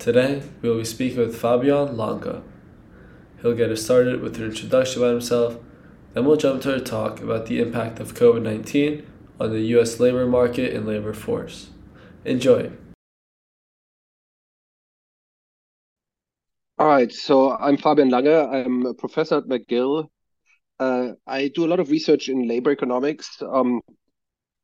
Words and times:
Today, 0.00 0.42
we 0.62 0.70
will 0.70 0.78
be 0.78 0.84
speaking 0.86 1.18
with 1.18 1.38
Fabian 1.38 1.94
Lange. 1.94 2.42
He'll 3.42 3.54
get 3.54 3.68
us 3.68 3.84
started 3.84 4.22
with 4.22 4.38
an 4.38 4.44
introduction 4.44 5.02
about 5.02 5.10
himself, 5.10 5.58
then 6.14 6.24
we'll 6.24 6.38
jump 6.38 6.62
to 6.62 6.74
a 6.74 6.80
talk 6.80 7.20
about 7.20 7.44
the 7.44 7.60
impact 7.60 8.00
of 8.00 8.14
COVID 8.14 8.40
19 8.40 9.06
on 9.38 9.50
the 9.50 9.60
US 9.76 10.00
labor 10.00 10.26
market 10.26 10.72
and 10.72 10.86
labor 10.86 11.12
force. 11.12 11.68
Enjoy. 12.24 12.70
All 16.78 16.88
right, 16.88 17.12
so 17.12 17.50
I'm 17.50 17.76
Fabian 17.76 18.08
Lange. 18.08 18.28
I'm 18.28 18.86
a 18.86 18.94
professor 18.94 19.36
at 19.36 19.44
McGill. 19.44 20.08
Uh, 20.78 21.08
I 21.26 21.48
do 21.48 21.66
a 21.66 21.68
lot 21.68 21.78
of 21.78 21.90
research 21.90 22.30
in 22.30 22.48
labor 22.48 22.70
economics. 22.70 23.42
Um, 23.42 23.82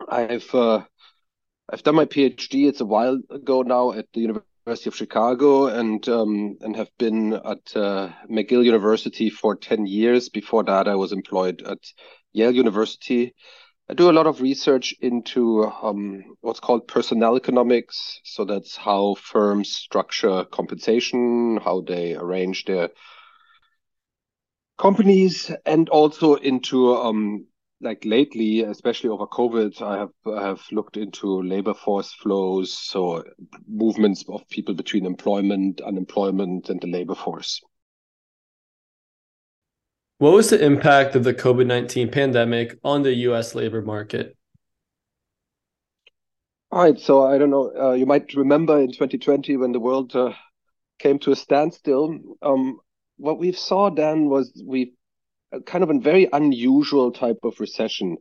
I've 0.08 0.48
uh, 0.54 0.84
I've 1.70 1.82
done 1.82 1.96
my 1.96 2.06
PhD. 2.06 2.68
It's 2.68 2.80
a 2.80 2.86
while 2.86 3.20
ago 3.28 3.60
now 3.60 3.92
at 3.92 4.06
the 4.14 4.20
University 4.20 4.55
University 4.66 4.88
of 4.88 4.96
Chicago 4.96 5.66
and 5.68 6.08
um, 6.08 6.56
and 6.60 6.74
have 6.74 6.90
been 6.98 7.34
at 7.34 7.76
uh, 7.76 8.08
McGill 8.28 8.64
University 8.64 9.30
for 9.30 9.54
10 9.54 9.86
years. 9.86 10.28
Before 10.28 10.64
that, 10.64 10.88
I 10.88 10.96
was 10.96 11.12
employed 11.12 11.62
at 11.62 11.78
Yale 12.32 12.50
University. 12.50 13.32
I 13.88 13.94
do 13.94 14.10
a 14.10 14.18
lot 14.18 14.26
of 14.26 14.40
research 14.40 14.92
into 15.00 15.62
um, 15.66 16.34
what's 16.40 16.58
called 16.58 16.88
personnel 16.88 17.36
economics. 17.36 18.20
So 18.24 18.44
that's 18.44 18.74
how 18.74 19.14
firms 19.14 19.70
structure 19.70 20.44
compensation, 20.46 21.60
how 21.62 21.82
they 21.82 22.16
arrange 22.16 22.64
their 22.64 22.88
companies, 24.78 25.48
and 25.64 25.88
also 25.90 26.34
into 26.34 26.96
um, 26.96 27.46
like 27.80 28.04
lately, 28.04 28.62
especially 28.62 29.10
over 29.10 29.26
COVID, 29.26 29.82
I 29.82 29.98
have 29.98 30.10
I 30.26 30.46
have 30.46 30.62
looked 30.72 30.96
into 30.96 31.42
labor 31.42 31.74
force 31.74 32.12
flows, 32.12 32.72
so 32.72 33.22
movements 33.68 34.24
of 34.28 34.48
people 34.48 34.74
between 34.74 35.04
employment, 35.04 35.80
unemployment, 35.80 36.70
and 36.70 36.80
the 36.80 36.86
labor 36.86 37.14
force. 37.14 37.60
What 40.18 40.32
was 40.32 40.48
the 40.48 40.64
impact 40.64 41.14
of 41.14 41.24
the 41.24 41.34
COVID 41.34 41.66
19 41.66 42.10
pandemic 42.10 42.78
on 42.82 43.02
the 43.02 43.14
US 43.14 43.54
labor 43.54 43.82
market? 43.82 44.36
All 46.72 46.82
right, 46.82 46.98
so 46.98 47.26
I 47.26 47.38
don't 47.38 47.50
know. 47.50 47.72
Uh, 47.78 47.92
you 47.92 48.06
might 48.06 48.34
remember 48.34 48.80
in 48.80 48.88
2020 48.88 49.56
when 49.58 49.72
the 49.72 49.80
world 49.80 50.16
uh, 50.16 50.32
came 50.98 51.18
to 51.20 51.32
a 51.32 51.36
standstill. 51.36 52.18
Um, 52.42 52.80
what 53.18 53.38
we 53.38 53.52
saw 53.52 53.90
then 53.90 54.28
was 54.28 54.62
we 54.66 54.94
kind 55.60 55.84
of 55.84 55.90
a 55.90 55.98
very 55.98 56.28
unusual 56.32 57.12
type 57.12 57.38
of 57.42 57.58
recession. 57.60 58.16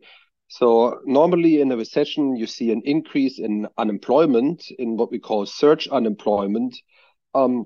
So 0.48 1.00
normally 1.06 1.62
in 1.62 1.72
a 1.72 1.78
recession, 1.78 2.36
you 2.36 2.48
see 2.48 2.72
an 2.72 2.82
increase 2.86 3.40
in 3.40 3.68
unemployment 3.78 4.64
in 4.78 4.98
what 4.98 5.12
we 5.12 5.20
call 5.20 5.46
search 5.46 5.88
unemployment, 5.88 6.78
um, 7.34 7.66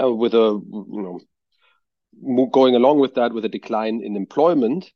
uh, 0.00 0.12
with 0.12 0.34
a 0.34 0.60
you 0.64 1.20
know 2.22 2.46
going 2.46 2.74
along 2.74 2.98
with 2.98 3.14
that 3.14 3.32
with 3.32 3.44
a 3.44 3.48
decline 3.48 4.02
in 4.02 4.16
employment. 4.16 4.90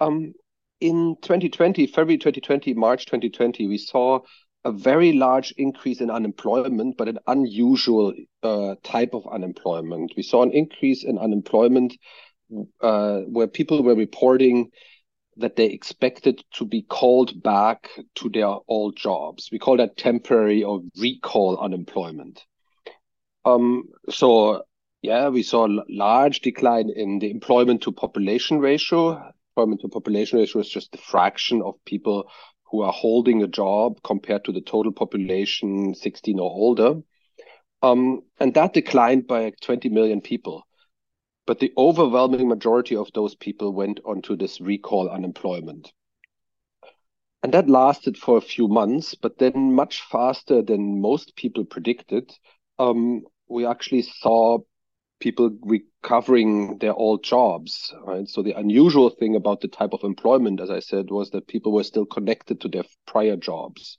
Um, 0.00 0.32
in 0.80 1.16
2020, 1.22 1.86
February 1.86 2.18
2020, 2.18 2.74
March 2.74 3.06
2020, 3.06 3.68
we 3.68 3.78
saw 3.78 4.20
a 4.64 4.72
very 4.72 5.12
large 5.12 5.52
increase 5.56 6.00
in 6.00 6.10
unemployment, 6.10 6.96
but 6.96 7.08
an 7.08 7.18
unusual 7.26 8.12
uh, 8.42 8.74
type 8.82 9.14
of 9.14 9.26
unemployment. 9.30 10.12
We 10.16 10.22
saw 10.22 10.42
an 10.42 10.52
increase 10.52 11.04
in 11.04 11.18
unemployment 11.18 11.96
uh, 12.80 13.20
where 13.20 13.46
people 13.46 13.82
were 13.82 13.94
reporting 13.94 14.70
that 15.36 15.56
they 15.56 15.66
expected 15.66 16.42
to 16.54 16.64
be 16.64 16.82
called 16.82 17.42
back 17.42 17.88
to 18.16 18.28
their 18.28 18.54
old 18.68 18.96
jobs. 18.96 19.48
We 19.50 19.58
call 19.58 19.78
that 19.78 19.96
temporary 19.96 20.62
or 20.62 20.82
recall 20.98 21.58
unemployment. 21.58 22.44
Um, 23.44 23.84
so, 24.10 24.62
yeah, 25.00 25.28
we 25.28 25.42
saw 25.42 25.66
a 25.66 25.84
large 25.88 26.40
decline 26.40 26.90
in 26.90 27.18
the 27.18 27.30
employment 27.30 27.82
to 27.82 27.92
population 27.92 28.60
ratio. 28.60 29.32
Employment 29.56 29.80
to 29.80 29.88
population 29.88 30.38
ratio 30.38 30.60
is 30.60 30.68
just 30.68 30.92
the 30.92 30.98
fraction 30.98 31.62
of 31.62 31.74
people 31.84 32.30
who 32.70 32.82
are 32.82 32.92
holding 32.92 33.42
a 33.42 33.48
job 33.48 34.02
compared 34.02 34.44
to 34.44 34.52
the 34.52 34.60
total 34.60 34.92
population 34.92 35.94
16 35.94 36.38
or 36.38 36.50
older. 36.50 36.94
Um, 37.82 38.22
and 38.38 38.54
that 38.54 38.74
declined 38.74 39.26
by 39.26 39.52
20 39.60 39.88
million 39.88 40.20
people. 40.20 40.66
But 41.46 41.58
the 41.58 41.72
overwhelming 41.76 42.48
majority 42.48 42.96
of 42.96 43.10
those 43.14 43.34
people 43.34 43.72
went 43.72 44.00
onto 44.04 44.36
this 44.36 44.60
recall 44.60 45.08
unemployment. 45.08 45.92
And 47.42 47.52
that 47.54 47.68
lasted 47.68 48.16
for 48.16 48.36
a 48.36 48.42
few 48.42 48.68
months, 48.68 49.16
but 49.16 49.38
then 49.38 49.74
much 49.74 50.02
faster 50.02 50.62
than 50.62 51.00
most 51.00 51.34
people 51.34 51.64
predicted, 51.64 52.32
um, 52.78 53.22
we 53.48 53.66
actually 53.66 54.02
saw 54.02 54.58
people 55.18 55.50
recovering 55.62 56.78
their 56.78 56.94
old 56.94 57.24
jobs. 57.24 57.92
Right. 58.04 58.28
So 58.28 58.42
the 58.42 58.52
unusual 58.52 59.10
thing 59.10 59.34
about 59.34 59.60
the 59.60 59.68
type 59.68 59.92
of 59.92 60.04
employment, 60.04 60.60
as 60.60 60.70
I 60.70 60.80
said, 60.80 61.10
was 61.10 61.30
that 61.30 61.48
people 61.48 61.72
were 61.72 61.84
still 61.84 62.06
connected 62.06 62.60
to 62.60 62.68
their 62.68 62.84
prior 63.06 63.36
jobs. 63.36 63.98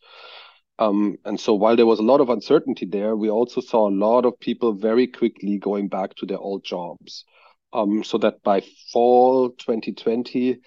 Um, 0.79 1.17
and 1.23 1.39
so 1.39 1.53
while 1.53 1.75
there 1.75 1.85
was 1.85 2.00
a 2.00 2.03
lot 2.03 2.19
of 2.19 2.29
uncertainty 2.29 2.85
there, 2.85 3.16
we 3.16 3.29
also 3.29 3.61
saw 3.61 3.88
a 3.88 3.91
lot 3.91 4.25
of 4.25 4.39
people 4.39 4.73
very 4.73 5.07
quickly 5.07 5.57
going 5.57 5.88
back 5.88 6.16
to 6.16 6.25
their 6.25 6.39
old 6.39 6.63
jobs. 6.63 7.25
Um, 7.72 8.03
so 8.03 8.17
that 8.19 8.44
by 8.44 8.63
fall 8.91 9.50
2020, 9.51 10.59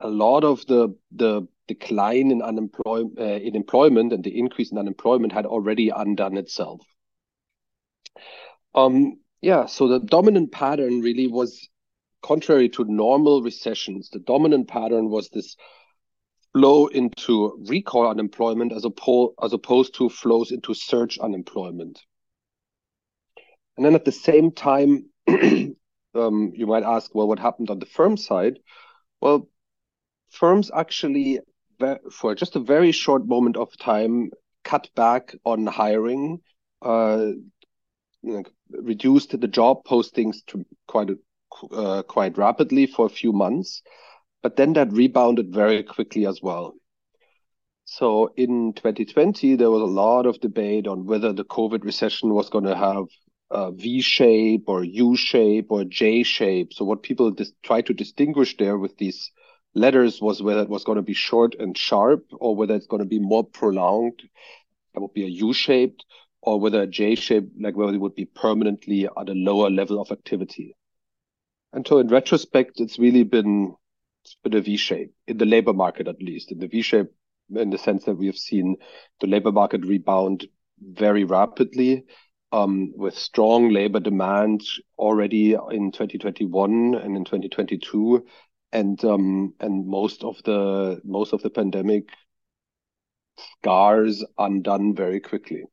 a 0.00 0.08
lot 0.08 0.44
of 0.44 0.66
the 0.66 0.94
the 1.12 1.46
decline 1.66 2.30
in 2.30 2.42
unemployment 2.42 3.18
uh, 3.18 3.24
in 3.24 3.56
employment 3.56 4.12
and 4.12 4.22
the 4.22 4.38
increase 4.38 4.70
in 4.70 4.78
unemployment 4.78 5.32
had 5.32 5.46
already 5.46 5.88
undone 5.88 6.36
itself. 6.36 6.80
Um, 8.74 9.20
yeah, 9.40 9.66
so 9.66 9.88
the 9.88 10.00
dominant 10.00 10.52
pattern 10.52 11.00
really 11.00 11.26
was 11.26 11.68
contrary 12.22 12.68
to 12.70 12.84
normal 12.84 13.42
recessions. 13.42 14.10
The 14.10 14.18
dominant 14.18 14.68
pattern 14.68 15.10
was 15.10 15.28
this 15.30 15.56
flow 16.54 16.86
into 16.86 17.58
recall 17.68 18.08
unemployment 18.08 18.72
as, 18.72 18.84
oppo- 18.84 19.34
as 19.42 19.52
opposed 19.52 19.94
to 19.96 20.08
flows 20.08 20.52
into 20.52 20.72
search 20.72 21.18
unemployment. 21.18 22.00
And 23.76 23.84
then 23.84 23.96
at 23.96 24.04
the 24.04 24.12
same 24.12 24.52
time, 24.52 25.06
um, 25.28 26.52
you 26.54 26.66
might 26.66 26.84
ask, 26.84 27.12
well, 27.12 27.26
what 27.26 27.40
happened 27.40 27.70
on 27.70 27.80
the 27.80 27.86
firm 27.86 28.16
side? 28.16 28.60
Well, 29.20 29.48
firms 30.30 30.70
actually, 30.72 31.40
for 32.12 32.36
just 32.36 32.54
a 32.54 32.60
very 32.60 32.92
short 32.92 33.26
moment 33.26 33.56
of 33.56 33.76
time, 33.76 34.30
cut 34.62 34.88
back 34.94 35.34
on 35.44 35.66
hiring, 35.66 36.38
uh, 36.82 37.30
you 38.22 38.32
know, 38.32 38.44
reduced 38.70 39.38
the 39.38 39.48
job 39.48 39.84
postings 39.84 40.36
to 40.46 40.64
quite 40.86 41.10
a, 41.10 41.18
uh, 41.74 42.02
quite 42.02 42.38
rapidly 42.38 42.86
for 42.86 43.06
a 43.06 43.10
few 43.10 43.32
months, 43.32 43.82
but 44.44 44.56
then 44.56 44.74
that 44.74 44.92
rebounded 44.92 45.54
very 45.54 45.82
quickly 45.82 46.26
as 46.26 46.40
well. 46.42 46.74
So 47.86 48.30
in 48.36 48.74
2020, 48.74 49.56
there 49.56 49.70
was 49.70 49.80
a 49.80 49.86
lot 49.86 50.26
of 50.26 50.38
debate 50.38 50.86
on 50.86 51.06
whether 51.06 51.32
the 51.32 51.44
COVID 51.44 51.82
recession 51.82 52.34
was 52.34 52.50
going 52.50 52.64
to 52.64 52.76
have 52.76 53.06
a 53.50 53.72
V 53.72 54.02
shape 54.02 54.64
or 54.66 54.84
U 54.84 55.16
shape 55.16 55.68
or 55.70 55.84
J 55.84 56.22
shape. 56.24 56.74
So 56.74 56.84
what 56.84 57.02
people 57.02 57.30
dis- 57.30 57.54
try 57.62 57.80
to 57.80 57.94
distinguish 57.94 58.58
there 58.58 58.76
with 58.76 58.98
these 58.98 59.30
letters 59.74 60.20
was 60.20 60.42
whether 60.42 60.60
it 60.60 60.68
was 60.68 60.84
going 60.84 60.96
to 60.96 61.02
be 61.02 61.14
short 61.14 61.54
and 61.58 61.76
sharp 61.76 62.26
or 62.32 62.54
whether 62.54 62.74
it's 62.74 62.86
going 62.86 63.02
to 63.02 63.08
be 63.08 63.20
more 63.20 63.44
prolonged. 63.44 64.20
That 64.92 65.00
would 65.00 65.14
be 65.14 65.24
a 65.24 65.38
U 65.46 65.54
shaped 65.54 66.04
or 66.42 66.60
whether 66.60 66.82
a 66.82 66.86
J 66.86 67.14
shape, 67.14 67.48
like 67.58 67.78
whether 67.78 67.94
it 67.94 68.00
would 68.00 68.14
be 68.14 68.26
permanently 68.26 69.06
at 69.06 69.30
a 69.30 69.32
lower 69.32 69.70
level 69.70 70.02
of 70.02 70.12
activity. 70.12 70.76
And 71.72 71.86
so 71.88 71.98
in 71.98 72.08
retrospect, 72.08 72.78
it's 72.80 72.98
really 72.98 73.24
been 73.24 73.74
been 74.42 74.54
a 74.54 74.60
V 74.60 74.76
shape 74.76 75.12
in 75.26 75.38
the 75.38 75.46
labor 75.46 75.72
market, 75.72 76.08
at 76.08 76.22
least 76.22 76.52
in 76.52 76.58
the 76.58 76.68
V 76.68 76.82
shape, 76.82 77.10
in 77.54 77.70
the 77.70 77.78
sense 77.78 78.04
that 78.04 78.16
we 78.16 78.26
have 78.26 78.38
seen 78.38 78.76
the 79.20 79.26
labor 79.26 79.52
market 79.52 79.84
rebound 79.84 80.46
very 80.80 81.24
rapidly 81.24 82.04
um, 82.52 82.92
with 82.96 83.18
strong 83.18 83.70
labor 83.70 84.00
demand 84.00 84.62
already 84.98 85.54
in 85.54 85.90
2021 85.90 86.94
and 86.94 87.16
in 87.16 87.24
2022, 87.24 88.24
and 88.72 89.04
um, 89.04 89.54
and 89.60 89.86
most 89.86 90.22
of 90.22 90.40
the 90.44 91.00
most 91.04 91.32
of 91.32 91.42
the 91.42 91.50
pandemic 91.50 92.08
scars 93.36 94.24
undone 94.38 94.94
very 94.94 95.20
quickly. 95.20 95.64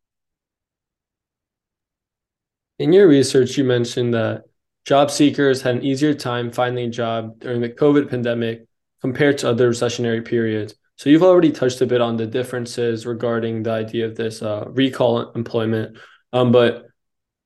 In 2.80 2.94
your 2.94 3.07
research, 3.07 3.57
you 3.57 3.63
mentioned 3.63 4.15
that 4.15 4.45
job 4.86 5.12
seekers 5.12 5.62
had 5.62 5.75
an 5.75 5.83
easier 5.83 6.13
time 6.13 6.51
finding 6.51 6.88
a 6.88 6.92
job 6.92 7.39
during 7.39 7.62
the 7.62 7.69
COVID 7.69 8.10
pandemic 8.10 8.66
compared 9.01 9.38
to 9.39 9.50
other 9.50 9.72
recessionary 9.72 10.24
periods. 10.24 10.75
So 10.95 11.10
you've 11.10 11.24
already 11.24 11.51
touched 11.51 11.81
a 11.81 11.86
bit 11.86 12.01
on 12.01 12.18
the 12.18 12.28
differences 12.28 13.06
regarding 13.06 13.63
the 13.63 13.72
idea 13.72 14.06
of 14.06 14.16
this 14.16 14.42
uh, 14.42 14.66
recall 14.68 15.31
employment. 15.31 15.98
Um, 16.31 16.51
but 16.51 16.86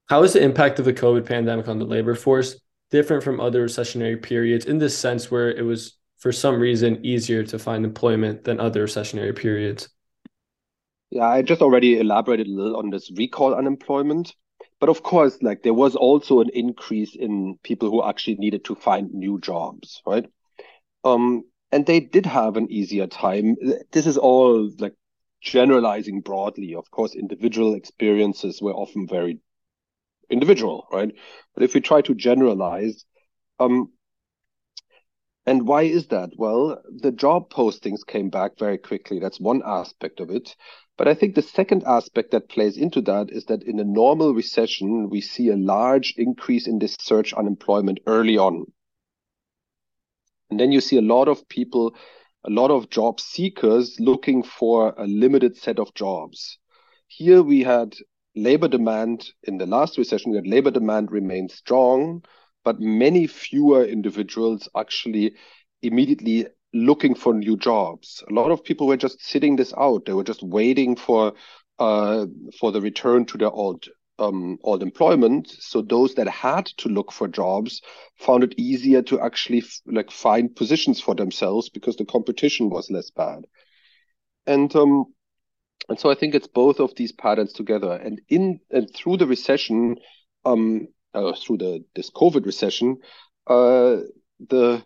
how 0.07 0.23
is 0.23 0.33
the 0.33 0.43
impact 0.43 0.79
of 0.79 0.85
the 0.85 0.93
COVID 0.93 1.25
pandemic 1.25 1.67
on 1.67 1.79
the 1.79 1.85
labor 1.85 2.15
force 2.15 2.59
different 2.91 3.23
from 3.23 3.39
other 3.39 3.65
recessionary 3.65 4.21
periods 4.21 4.65
in 4.65 4.77
this 4.77 4.97
sense 4.97 5.31
where 5.31 5.49
it 5.51 5.63
was 5.63 5.97
for 6.17 6.31
some 6.31 6.59
reason 6.59 7.05
easier 7.05 7.43
to 7.43 7.57
find 7.57 7.85
employment 7.85 8.43
than 8.43 8.59
other 8.59 8.85
recessionary 8.85 9.35
periods? 9.35 9.89
Yeah, 11.09 11.27
I 11.27 11.41
just 11.41 11.61
already 11.61 11.99
elaborated 11.99 12.47
a 12.47 12.51
little 12.51 12.77
on 12.77 12.89
this 12.89 13.11
recall 13.15 13.55
unemployment. 13.55 14.33
But 14.85 14.91
of 14.91 15.01
course, 15.01 15.41
like 15.41 15.63
there 15.63 15.73
was 15.73 15.95
also 15.95 16.41
an 16.41 16.49
increase 16.53 17.15
in 17.15 17.57
people 17.63 17.89
who 17.89 18.07
actually 18.07 18.35
needed 18.35 18.63
to 18.65 18.75
find 18.75 19.11
new 19.11 19.39
jobs, 19.39 20.03
right? 20.05 20.27
Um, 21.03 21.45
and 21.71 21.87
they 21.87 21.99
did 21.99 22.27
have 22.27 22.55
an 22.55 22.71
easier 22.71 23.07
time. 23.07 23.55
This 23.91 24.05
is 24.05 24.15
all 24.15 24.69
like 24.77 24.93
generalizing 25.41 26.21
broadly. 26.21 26.75
Of 26.75 26.91
course, 26.91 27.15
individual 27.15 27.73
experiences 27.73 28.61
were 28.61 28.75
often 28.75 29.07
very 29.07 29.39
individual, 30.29 30.85
right? 30.91 31.11
But 31.55 31.63
if 31.63 31.73
we 31.73 31.81
try 31.81 32.01
to 32.01 32.13
generalize, 32.13 33.05
um, 33.59 33.91
and 35.45 35.67
why 35.67 35.83
is 35.83 36.07
that? 36.07 36.31
Well, 36.37 36.81
the 36.89 37.11
job 37.11 37.51
postings 37.51 38.05
came 38.05 38.29
back 38.29 38.57
very 38.57 38.77
quickly. 38.77 39.19
That's 39.19 39.39
one 39.39 39.61
aspect 39.65 40.19
of 40.19 40.31
it. 40.31 40.55
But 40.97 41.07
I 41.07 41.13
think 41.13 41.35
the 41.35 41.41
second 41.41 41.83
aspect 41.85 42.31
that 42.31 42.49
plays 42.49 42.77
into 42.77 43.01
that 43.01 43.29
is 43.29 43.45
that 43.45 43.63
in 43.63 43.79
a 43.79 43.83
normal 43.83 44.33
recession, 44.33 45.09
we 45.09 45.21
see 45.21 45.49
a 45.49 45.57
large 45.57 46.15
increase 46.17 46.67
in 46.67 46.79
this 46.79 46.95
search 46.99 47.33
unemployment 47.33 47.99
early 48.07 48.37
on. 48.37 48.65
And 50.49 50.59
then 50.59 50.71
you 50.71 50.81
see 50.81 50.97
a 50.97 51.01
lot 51.01 51.27
of 51.27 51.47
people, 51.49 51.95
a 52.43 52.49
lot 52.49 52.71
of 52.71 52.89
job 52.89 53.19
seekers 53.19 53.99
looking 53.99 54.41
for 54.41 54.95
a 54.97 55.05
limited 55.05 55.57
set 55.57 55.79
of 55.79 55.93
jobs. 55.93 56.57
Here 57.07 57.43
we 57.43 57.61
had 57.61 57.95
labor 58.35 58.67
demand 58.67 59.29
in 59.43 59.57
the 59.57 59.65
last 59.65 59.97
recession, 59.97 60.31
we 60.31 60.37
had 60.37 60.47
labor 60.47 60.71
demand 60.71 61.11
remain 61.11 61.49
strong, 61.49 62.23
but 62.65 62.81
many 62.81 63.27
fewer 63.27 63.85
individuals 63.85 64.67
actually 64.75 65.35
immediately 65.81 66.47
looking 66.73 67.15
for 67.15 67.33
new 67.33 67.55
jobs. 67.55 68.23
A 68.29 68.33
lot 68.33 68.51
of 68.51 68.63
people 68.63 68.87
were 68.87 68.97
just 68.97 69.21
sitting 69.21 69.55
this 69.55 69.73
out. 69.77 70.05
They 70.05 70.13
were 70.13 70.23
just 70.25 70.43
waiting 70.43 70.97
for 70.97 71.33
uh, 71.79 72.25
for 72.59 72.71
the 72.71 72.81
return 72.81 73.25
to 73.25 73.37
their 73.37 73.51
old 73.51 73.85
um, 74.19 74.57
old 74.63 74.81
employment. 74.81 75.49
So 75.49 75.81
those 75.81 76.15
that 76.15 76.27
had 76.27 76.65
to 76.77 76.89
look 76.89 77.11
for 77.11 77.27
jobs 77.27 77.81
found 78.17 78.43
it 78.43 78.55
easier 78.57 79.01
to 79.03 79.21
actually 79.21 79.63
like 79.85 80.11
find 80.11 80.55
positions 80.55 80.99
for 80.99 81.15
themselves 81.15 81.69
because 81.69 81.95
the 81.95 82.05
competition 82.05 82.69
was 82.69 82.89
less 82.89 83.09
bad. 83.09 83.45
And 84.47 84.75
um, 84.75 85.05
and 85.87 85.99
so 85.99 86.09
I 86.09 86.15
think 86.15 86.33
it's 86.33 86.47
both 86.47 86.79
of 86.79 86.95
these 86.95 87.11
patterns 87.11 87.53
together. 87.53 87.93
And 87.93 88.21
in 88.29 88.59
and 88.71 88.89
through 88.93 89.17
the 89.17 89.27
recession, 89.27 89.97
um, 90.45 90.87
uh, 91.15 91.33
through 91.33 91.57
the 91.57 91.83
this 91.95 92.11
COVID 92.11 92.45
recession, 92.45 92.97
uh, 93.47 93.97
the 94.49 94.83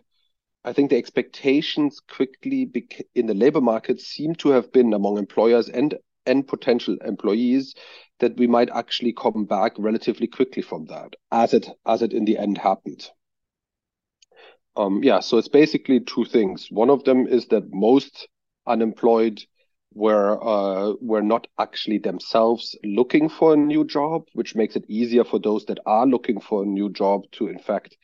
I 0.64 0.72
think 0.72 0.90
the 0.90 0.96
expectations 0.96 2.00
quickly 2.00 2.70
in 3.14 3.26
the 3.26 3.34
labor 3.34 3.60
market 3.60 4.00
seem 4.00 4.34
to 4.36 4.50
have 4.50 4.72
been 4.72 4.92
among 4.92 5.18
employers 5.18 5.68
and 5.68 5.94
and 6.26 6.46
potential 6.46 6.96
employees 7.04 7.74
that 8.18 8.36
we 8.36 8.46
might 8.46 8.70
actually 8.70 9.12
come 9.12 9.46
back 9.46 9.72
relatively 9.78 10.26
quickly 10.26 10.62
from 10.62 10.86
that, 10.86 11.14
as 11.32 11.54
it 11.54 11.68
as 11.86 12.02
it 12.02 12.12
in 12.12 12.24
the 12.24 12.38
end 12.38 12.58
happened. 12.58 13.10
Um, 14.76 15.02
yeah, 15.02 15.20
so 15.20 15.38
it's 15.38 15.48
basically 15.48 16.00
two 16.00 16.24
things. 16.24 16.68
One 16.70 16.90
of 16.90 17.04
them 17.04 17.26
is 17.26 17.46
that 17.48 17.72
most 17.72 18.28
unemployed 18.66 19.42
were 19.92 20.38
uh, 20.42 20.94
were 21.00 21.22
not 21.22 21.46
actually 21.58 21.98
themselves 21.98 22.76
looking 22.84 23.28
for 23.28 23.54
a 23.54 23.56
new 23.56 23.84
job, 23.84 24.26
which 24.32 24.54
makes 24.54 24.76
it 24.76 24.84
easier 24.88 25.24
for 25.24 25.38
those 25.38 25.64
that 25.66 25.78
are 25.86 26.06
looking 26.06 26.40
for 26.40 26.62
a 26.62 26.66
new 26.66 26.90
job 26.90 27.22
to, 27.32 27.48
in 27.48 27.58
fact, 27.58 27.96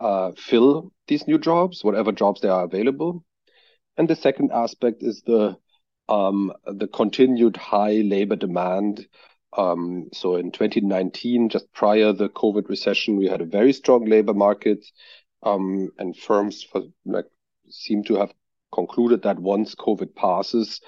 uh, 0.00 0.32
fill 0.36 0.92
these 1.08 1.26
new 1.26 1.38
jobs, 1.38 1.82
whatever 1.82 2.12
jobs 2.12 2.40
they 2.40 2.48
are 2.48 2.64
available. 2.64 3.24
And 3.96 4.08
the 4.08 4.16
second 4.16 4.52
aspect 4.52 5.02
is 5.02 5.22
the 5.22 5.56
um, 6.08 6.52
the 6.64 6.86
continued 6.86 7.56
high 7.56 8.02
labor 8.02 8.36
demand. 8.36 9.06
Um, 9.56 10.08
so 10.12 10.36
in 10.36 10.52
2019, 10.52 11.48
just 11.48 11.72
prior 11.72 12.12
the 12.12 12.28
COVID 12.28 12.68
recession, 12.68 13.16
we 13.16 13.26
had 13.26 13.40
a 13.40 13.46
very 13.46 13.72
strong 13.72 14.04
labor 14.04 14.34
market, 14.34 14.84
um, 15.42 15.90
and 15.98 16.16
firms 16.16 16.62
for, 16.62 16.82
like 17.04 17.26
seem 17.70 18.04
to 18.04 18.16
have 18.16 18.32
concluded 18.72 19.22
that 19.22 19.38
once 19.38 19.74
COVID 19.74 20.14
passes, 20.14 20.80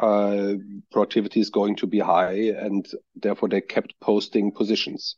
uh, 0.00 0.54
productivity 0.90 1.40
is 1.40 1.50
going 1.50 1.76
to 1.76 1.86
be 1.86 1.98
high, 1.98 2.50
and 2.58 2.86
therefore 3.14 3.48
they 3.48 3.60
kept 3.60 3.94
posting 4.00 4.52
positions. 4.52 5.16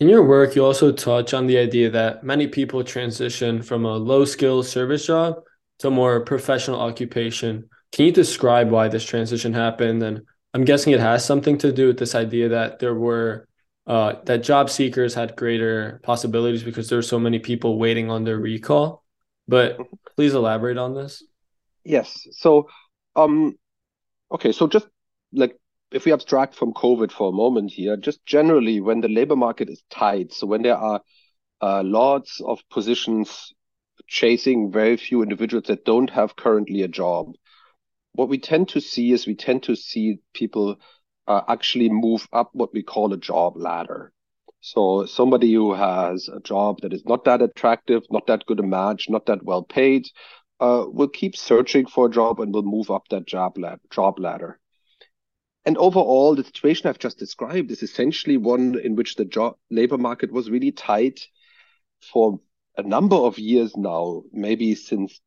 In 0.00 0.08
your 0.08 0.26
work, 0.26 0.56
you 0.56 0.64
also 0.64 0.90
touch 0.90 1.32
on 1.32 1.46
the 1.46 1.58
idea 1.58 1.90
that 1.90 2.24
many 2.24 2.48
people 2.48 2.82
transition 2.82 3.62
from 3.62 3.84
a 3.84 3.96
low 3.96 4.24
skill 4.24 4.62
service 4.62 5.06
job 5.06 5.36
to 5.78 5.88
a 5.88 5.90
more 5.90 6.24
professional 6.24 6.80
occupation. 6.80 7.68
Can 7.92 8.06
you 8.06 8.12
describe 8.12 8.70
why 8.70 8.88
this 8.88 9.04
transition 9.04 9.52
happened? 9.52 10.02
And 10.02 10.22
I'm 10.54 10.64
guessing 10.64 10.92
it 10.92 11.00
has 11.00 11.24
something 11.24 11.56
to 11.58 11.72
do 11.72 11.88
with 11.88 11.98
this 11.98 12.14
idea 12.14 12.48
that 12.48 12.78
there 12.78 12.94
were 12.94 13.46
uh, 13.86 14.14
that 14.24 14.42
job 14.44 14.70
seekers 14.70 15.14
had 15.14 15.36
greater 15.36 16.00
possibilities 16.04 16.62
because 16.62 16.88
there 16.88 16.98
were 16.98 17.02
so 17.02 17.18
many 17.18 17.38
people 17.38 17.78
waiting 17.78 18.10
on 18.10 18.24
their 18.24 18.38
recall. 18.38 19.04
But 19.48 19.78
please 20.16 20.34
elaborate 20.34 20.78
on 20.78 20.94
this. 20.94 21.22
Yes. 21.84 22.26
So, 22.32 22.68
um, 23.16 23.56
okay. 24.30 24.52
So 24.52 24.66
just 24.68 24.86
like 25.32 25.56
if 25.90 26.04
we 26.04 26.12
abstract 26.12 26.54
from 26.54 26.72
COVID 26.72 27.12
for 27.12 27.28
a 27.28 27.32
moment 27.32 27.70
here, 27.70 27.96
just 27.96 28.24
generally 28.26 28.80
when 28.80 29.00
the 29.00 29.08
labor 29.08 29.36
market 29.36 29.68
is 29.68 29.82
tight, 29.90 30.32
so 30.32 30.46
when 30.46 30.62
there 30.62 30.76
are 30.76 31.00
uh, 31.60 31.82
lots 31.84 32.40
of 32.40 32.60
positions 32.70 33.52
chasing 34.06 34.70
very 34.72 34.96
few 34.96 35.22
individuals 35.22 35.66
that 35.66 35.84
don't 35.84 36.10
have 36.10 36.36
currently 36.36 36.82
a 36.82 36.88
job, 36.88 37.32
what 38.14 38.28
we 38.28 38.38
tend 38.38 38.68
to 38.70 38.80
see 38.80 39.12
is 39.12 39.26
we 39.26 39.34
tend 39.34 39.62
to 39.64 39.76
see 39.76 40.18
people 40.34 40.76
uh, 41.26 41.42
actually 41.48 41.88
move 41.88 42.26
up 42.32 42.50
what 42.52 42.72
we 42.72 42.82
call 42.82 43.12
a 43.12 43.16
job 43.18 43.56
ladder. 43.56 44.12
So 44.60 45.06
somebody 45.06 45.52
who 45.52 45.74
has 45.74 46.28
a 46.28 46.40
job 46.40 46.80
that 46.82 46.92
is 46.92 47.04
not 47.04 47.24
that 47.24 47.42
attractive, 47.42 48.02
not 48.10 48.26
that 48.28 48.46
good 48.46 48.60
a 48.60 48.62
match, 48.62 49.08
not 49.08 49.26
that 49.26 49.44
well 49.44 49.62
paid, 49.62 50.06
uh, 50.62 50.86
will 50.86 51.08
keep 51.08 51.34
searching 51.36 51.86
for 51.86 52.06
a 52.06 52.10
job 52.10 52.38
and 52.38 52.54
will 52.54 52.62
move 52.62 52.88
up 52.88 53.08
that 53.08 53.26
job, 53.26 53.58
lad- 53.58 53.80
job 53.90 54.20
ladder. 54.20 54.60
And 55.64 55.76
overall, 55.76 56.36
the 56.36 56.44
situation 56.44 56.88
I've 56.88 57.00
just 57.00 57.18
described 57.18 57.72
is 57.72 57.82
essentially 57.82 58.36
one 58.36 58.78
in 58.78 58.94
which 58.94 59.16
the 59.16 59.24
job 59.24 59.56
labor 59.70 59.98
market 59.98 60.30
was 60.30 60.50
really 60.50 60.70
tight 60.70 61.26
for 62.12 62.38
a 62.76 62.82
number 62.82 63.16
of 63.16 63.40
years 63.40 63.76
now, 63.76 64.22
maybe 64.32 64.76
since 64.76 65.20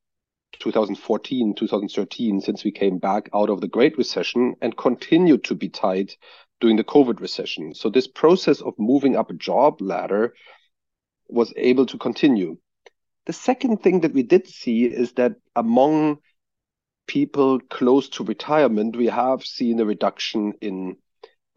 2014, 0.59 1.53
2013, 1.53 2.39
since 2.39 2.63
we 2.63 2.71
came 2.71 2.97
back 2.97 3.29
out 3.33 3.49
of 3.49 3.59
the 3.59 3.67
Great 3.67 3.97
Recession 3.97 4.55
and 4.61 4.77
continued 4.77 5.43
to 5.45 5.55
be 5.55 5.67
tight 5.67 6.15
during 6.61 6.77
the 6.77 6.83
COVID 6.85 7.19
recession. 7.19 7.73
So 7.73 7.89
this 7.89 8.07
process 8.07 8.61
of 8.61 8.73
moving 8.77 9.17
up 9.17 9.31
a 9.31 9.33
job 9.33 9.81
ladder 9.81 10.33
was 11.27 11.53
able 11.57 11.85
to 11.87 11.97
continue. 11.97 12.57
The 13.25 13.33
second 13.33 13.81
thing 13.81 14.01
that 14.01 14.13
we 14.13 14.23
did 14.23 14.47
see 14.47 14.85
is 14.85 15.13
that 15.13 15.35
among 15.55 16.19
people 17.07 17.59
close 17.59 18.09
to 18.09 18.23
retirement, 18.23 18.95
we 18.95 19.07
have 19.07 19.45
seen 19.45 19.79
a 19.79 19.85
reduction 19.85 20.53
in 20.61 20.97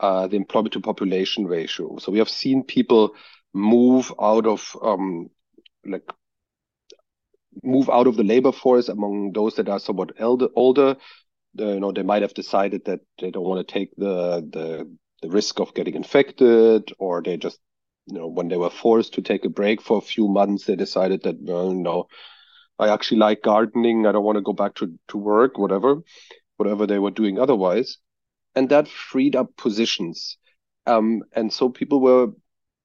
uh, 0.00 0.26
the 0.26 0.36
employment 0.36 0.72
to 0.74 0.80
population 0.80 1.46
ratio. 1.46 1.98
So 1.98 2.12
we 2.12 2.18
have 2.18 2.28
seen 2.28 2.62
people 2.62 3.14
move 3.52 4.12
out 4.20 4.46
of 4.46 4.76
um, 4.82 5.30
like 5.84 6.04
move 7.62 7.90
out 7.90 8.06
of 8.06 8.16
the 8.16 8.24
labor 8.24 8.52
force 8.52 8.88
among 8.88 9.32
those 9.32 9.56
that 9.56 9.68
are 9.68 9.80
somewhat 9.80 10.12
elder, 10.18 10.48
older. 10.54 10.96
Uh, 11.58 11.66
you 11.66 11.80
know, 11.80 11.92
they 11.92 12.02
might 12.02 12.22
have 12.22 12.34
decided 12.34 12.84
that 12.84 13.00
they 13.20 13.30
don't 13.30 13.44
want 13.44 13.66
to 13.66 13.72
take 13.72 13.90
the 13.96 14.46
the 14.52 14.96
the 15.22 15.28
risk 15.28 15.58
of 15.58 15.74
getting 15.74 15.94
infected, 15.94 16.92
or 16.98 17.22
they 17.22 17.36
just 17.36 17.58
you 18.08 18.18
know 18.18 18.26
when 18.26 18.48
they 18.48 18.56
were 18.56 18.70
forced 18.70 19.14
to 19.14 19.22
take 19.22 19.44
a 19.44 19.50
break 19.50 19.80
for 19.82 19.98
a 19.98 20.02
few 20.02 20.28
months, 20.28 20.64
they 20.64 20.76
decided 20.76 21.22
that 21.22 21.36
well, 21.40 21.72
know 21.72 22.08
I 22.78 22.88
actually 22.88 23.18
like 23.18 23.42
gardening. 23.42 24.06
I 24.06 24.12
don't 24.12 24.24
want 24.24 24.36
to 24.36 24.42
go 24.42 24.52
back 24.52 24.74
to, 24.76 24.98
to 25.08 25.18
work, 25.18 25.58
whatever, 25.58 25.96
whatever 26.56 26.86
they 26.86 26.98
were 26.98 27.10
doing 27.10 27.38
otherwise. 27.38 27.98
And 28.54 28.68
that 28.68 28.88
freed 28.88 29.34
up 29.34 29.56
positions. 29.56 30.36
Um, 30.86 31.22
and 31.32 31.52
so 31.52 31.68
people 31.68 32.00
were 32.00 32.28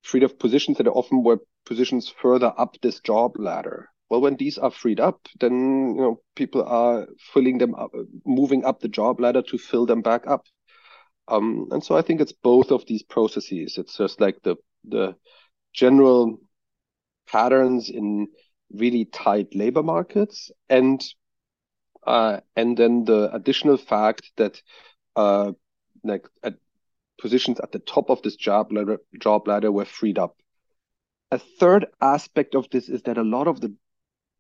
freed 0.02 0.24
up 0.24 0.40
positions 0.40 0.78
that 0.78 0.88
often 0.88 1.24
were 1.24 1.40
positions 1.66 2.10
further 2.22 2.54
up 2.58 2.76
this 2.82 3.00
job 3.00 3.34
ladder. 3.38 3.90
Well, 4.10 4.22
when 4.22 4.36
these 4.36 4.58
are 4.58 4.72
freed 4.72 5.00
up, 5.00 5.28
then 5.40 5.96
you 5.96 6.02
know 6.02 6.22
people 6.36 6.64
are 6.64 7.08
filling 7.34 7.58
them 7.58 7.74
up, 7.76 7.92
moving 8.26 8.66
up 8.66 8.80
the 8.80 8.90
job 8.90 9.20
ladder 9.20 9.42
to 9.44 9.58
fill 9.58 9.86
them 9.86 10.02
back 10.02 10.28
up. 10.28 10.46
Um, 11.28 11.68
and 11.72 11.84
so 11.84 11.96
I 11.96 12.02
think 12.02 12.20
it's 12.20 12.34
both 12.34 12.72
of 12.72 12.86
these 12.86 13.04
processes. 13.04 13.78
It's 13.78 13.98
just 13.98 14.20
like 14.20 14.38
the 14.44 14.58
the 14.88 15.16
general 15.74 16.40
patterns 17.28 17.90
in 17.90 18.28
really 18.72 19.06
tight 19.06 19.56
labor 19.56 19.84
markets 19.84 20.52
and 20.70 21.04
uh, 22.06 22.42
and 22.56 22.76
then 22.78 23.06
the 23.06 23.34
additional 23.34 23.78
fact 23.78 24.32
that 24.36 24.62
uh, 25.16 25.54
like 26.04 26.28
positions 27.24 27.60
at 27.62 27.72
the 27.72 27.80
top 27.80 28.10
of 28.10 28.22
this 28.22 28.36
job 28.36 28.72
ladder, 28.74 28.98
job 29.20 29.48
ladder 29.48 29.72
were 29.72 29.86
freed 29.86 30.20
up. 30.20 30.36
A 31.32 31.40
third 31.40 31.86
aspect 32.02 32.54
of 32.54 32.70
this 32.70 32.90
is 32.90 33.04
that 33.04 33.18
a 33.18 33.24
lot 33.24 33.48
of 33.48 33.62
the 33.62 33.74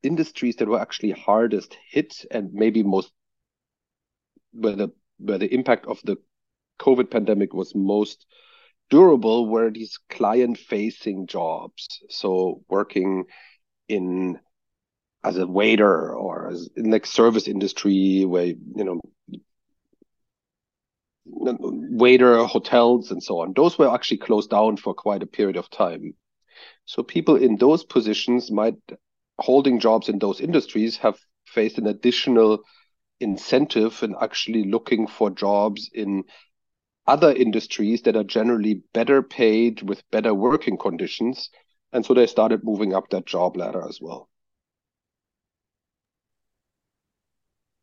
industries 0.04 0.58
that 0.58 0.68
were 0.68 0.82
actually 0.82 1.12
hardest 1.12 1.78
hit 1.90 2.26
and 2.30 2.54
maybe 2.54 2.84
most 2.84 3.12
where 4.52 4.76
the 4.76 4.90
where 5.18 5.38
the 5.38 5.54
impact 5.54 5.86
of 5.86 6.02
the 6.04 6.18
COVID 6.80 7.10
pandemic 7.10 7.54
was 7.54 7.74
most 7.74 8.26
durable 8.94 9.48
were 9.48 9.72
these 9.72 9.98
client 10.08 10.56
facing 10.56 11.26
jobs. 11.26 12.00
So 12.10 12.62
working 12.70 13.24
in 13.88 14.40
as 15.24 15.38
a 15.38 15.48
waiter 15.48 16.14
or 16.14 16.50
as 16.50 16.70
in 16.76 16.92
like 16.92 17.08
service 17.08 17.48
industry 17.48 18.24
where 18.26 18.46
you 18.46 18.86
know 18.86 19.00
waiter 21.26 22.44
hotels 22.44 23.10
and 23.10 23.24
so 23.24 23.40
on 23.40 23.54
those 23.56 23.80
were 23.80 23.92
actually 23.92 24.18
closed 24.18 24.50
down 24.50 24.76
for 24.78 24.94
quite 24.94 25.24
a 25.24 25.34
period 25.38 25.56
of 25.56 25.70
time 25.70 26.14
so 26.86 27.02
people 27.02 27.38
in 27.38 27.56
those 27.56 27.86
positions 27.86 28.52
might 28.52 28.76
holding 29.40 29.80
jobs 29.80 30.10
in 30.10 30.20
those 30.20 30.42
industries 30.42 30.98
have 30.98 31.18
faced 31.46 31.78
an 31.78 31.88
additional 31.88 32.60
incentive 33.22 34.04
in 34.04 34.14
actually 34.22 34.66
looking 34.66 35.08
for 35.08 35.30
jobs 35.30 35.90
in 35.94 36.24
other 37.05 37.31
industries 37.31 38.01
that 38.03 38.15
are 38.15 38.24
generally 38.24 38.81
better 38.93 39.22
paid 39.22 39.81
with 39.81 40.10
better 40.12 40.33
working 40.33 40.77
conditions 40.77 41.50
and 41.91 42.05
so 42.05 42.13
they 42.13 42.25
started 42.25 42.63
moving 42.63 42.93
up 42.93 43.10
that 43.10 43.25
job 43.25 43.57
ladder 43.57 43.86
as 43.88 44.00
well 44.01 44.29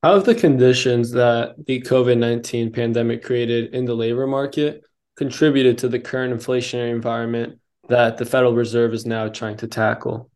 How 0.02 0.14
have 0.14 0.24
the 0.24 0.34
conditions 0.34 1.10
that 1.10 1.66
the 1.66 1.82
COVID 1.82 2.16
19 2.16 2.72
pandemic 2.72 3.22
created 3.22 3.74
in 3.74 3.84
the 3.84 3.94
labor 3.94 4.26
market 4.26 4.82
contributed 5.16 5.76
to 5.78 5.88
the 5.88 6.00
current 6.00 6.32
inflationary 6.32 6.90
environment 6.90 7.58
that 7.90 8.16
the 8.16 8.24
Federal 8.24 8.54
Reserve 8.54 8.94
is 8.94 9.04
now 9.04 9.28
trying 9.28 9.58
to 9.58 9.66
tackle? 9.66 10.30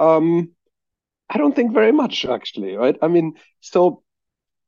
Um, 0.00 0.52
I 1.28 1.36
don't 1.36 1.54
think 1.54 1.74
very 1.74 1.92
much, 1.92 2.24
actually, 2.24 2.74
right? 2.76 2.96
I 3.02 3.08
mean, 3.08 3.34
so 3.60 4.02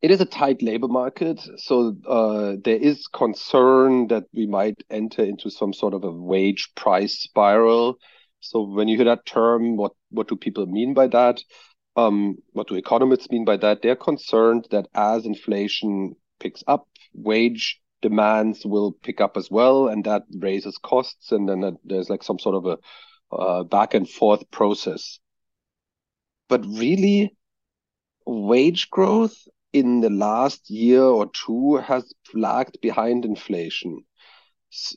it 0.01 0.11
is 0.11 0.21
a 0.21 0.27
tight 0.27 0.63
labor 0.63 0.89
market. 0.89 1.41
So 1.57 1.97
uh, 2.07 2.57
there 2.63 2.77
is 2.77 3.07
concern 3.09 4.09
that 4.09 4.25
we 4.33 4.47
might 4.47 4.83
enter 4.91 5.25
into 5.25 5.51
some 5.51 5.73
sort 5.73 5.95
of 5.95 6.05
a 6.05 6.11
wage 6.13 6.71
price 6.75 7.21
spiral. 7.21 7.99
So 8.41 8.63
when 8.63 8.87
you 8.87 8.97
hear 8.97 9.07
that 9.07 9.27
term, 9.27 9.77
what 9.77 9.93
what 10.11 10.29
do 10.29 10.37
people 10.37 10.67
mean 10.67 10.95
by 10.95 11.09
that? 11.09 11.43
Um, 11.97 12.37
what 12.53 12.69
do 12.69 12.77
economists 12.77 13.31
mean 13.31 13.45
by 13.45 13.57
that? 13.57 13.83
They're 13.83 13.97
concerned 13.97 14.69
that 14.71 14.87
as 14.95 15.27
inflation 15.27 16.15
picks 16.39 16.63
up, 16.69 16.87
wage 17.13 17.81
demands 18.01 18.65
will 18.65 18.93
pick 18.93 19.21
up 19.21 19.37
as 19.37 19.51
well, 19.51 19.89
and 19.89 20.05
that 20.05 20.23
raises 20.39 20.79
costs, 20.79 21.33
and 21.33 21.49
then 21.49 21.77
there's 21.85 22.09
like 22.09 22.23
some 22.23 22.39
sort 22.39 22.55
of 22.55 22.67
a 22.67 23.35
uh, 23.35 23.65
back 23.65 23.95
and 23.95 24.09
forth 24.09 24.49
process. 24.53 25.19
But 26.49 26.65
really, 26.65 27.37
wage 28.25 28.91
growth 28.91 29.37
in 29.73 30.01
the 30.01 30.11
last 30.11 30.71
year 30.71 31.03
or 31.03 31.31
two 31.33 31.77
has 31.77 32.13
lagged 32.35 32.81
behind 32.81 33.25
inflation. 33.25 34.05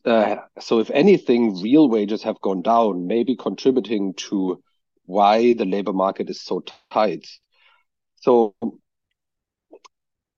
Uh, 0.05 0.37
so, 0.59 0.79
if 0.79 0.89
anything, 0.91 1.61
real 1.61 1.87
wages 1.89 2.23
have 2.23 2.41
gone 2.41 2.61
down, 2.61 3.07
maybe 3.07 3.35
contributing 3.35 4.13
to 4.15 4.61
why 5.05 5.53
the 5.53 5.65
labor 5.65 5.93
market 5.93 6.29
is 6.29 6.41
so 6.41 6.63
tight. 6.91 7.27
So 8.15 8.55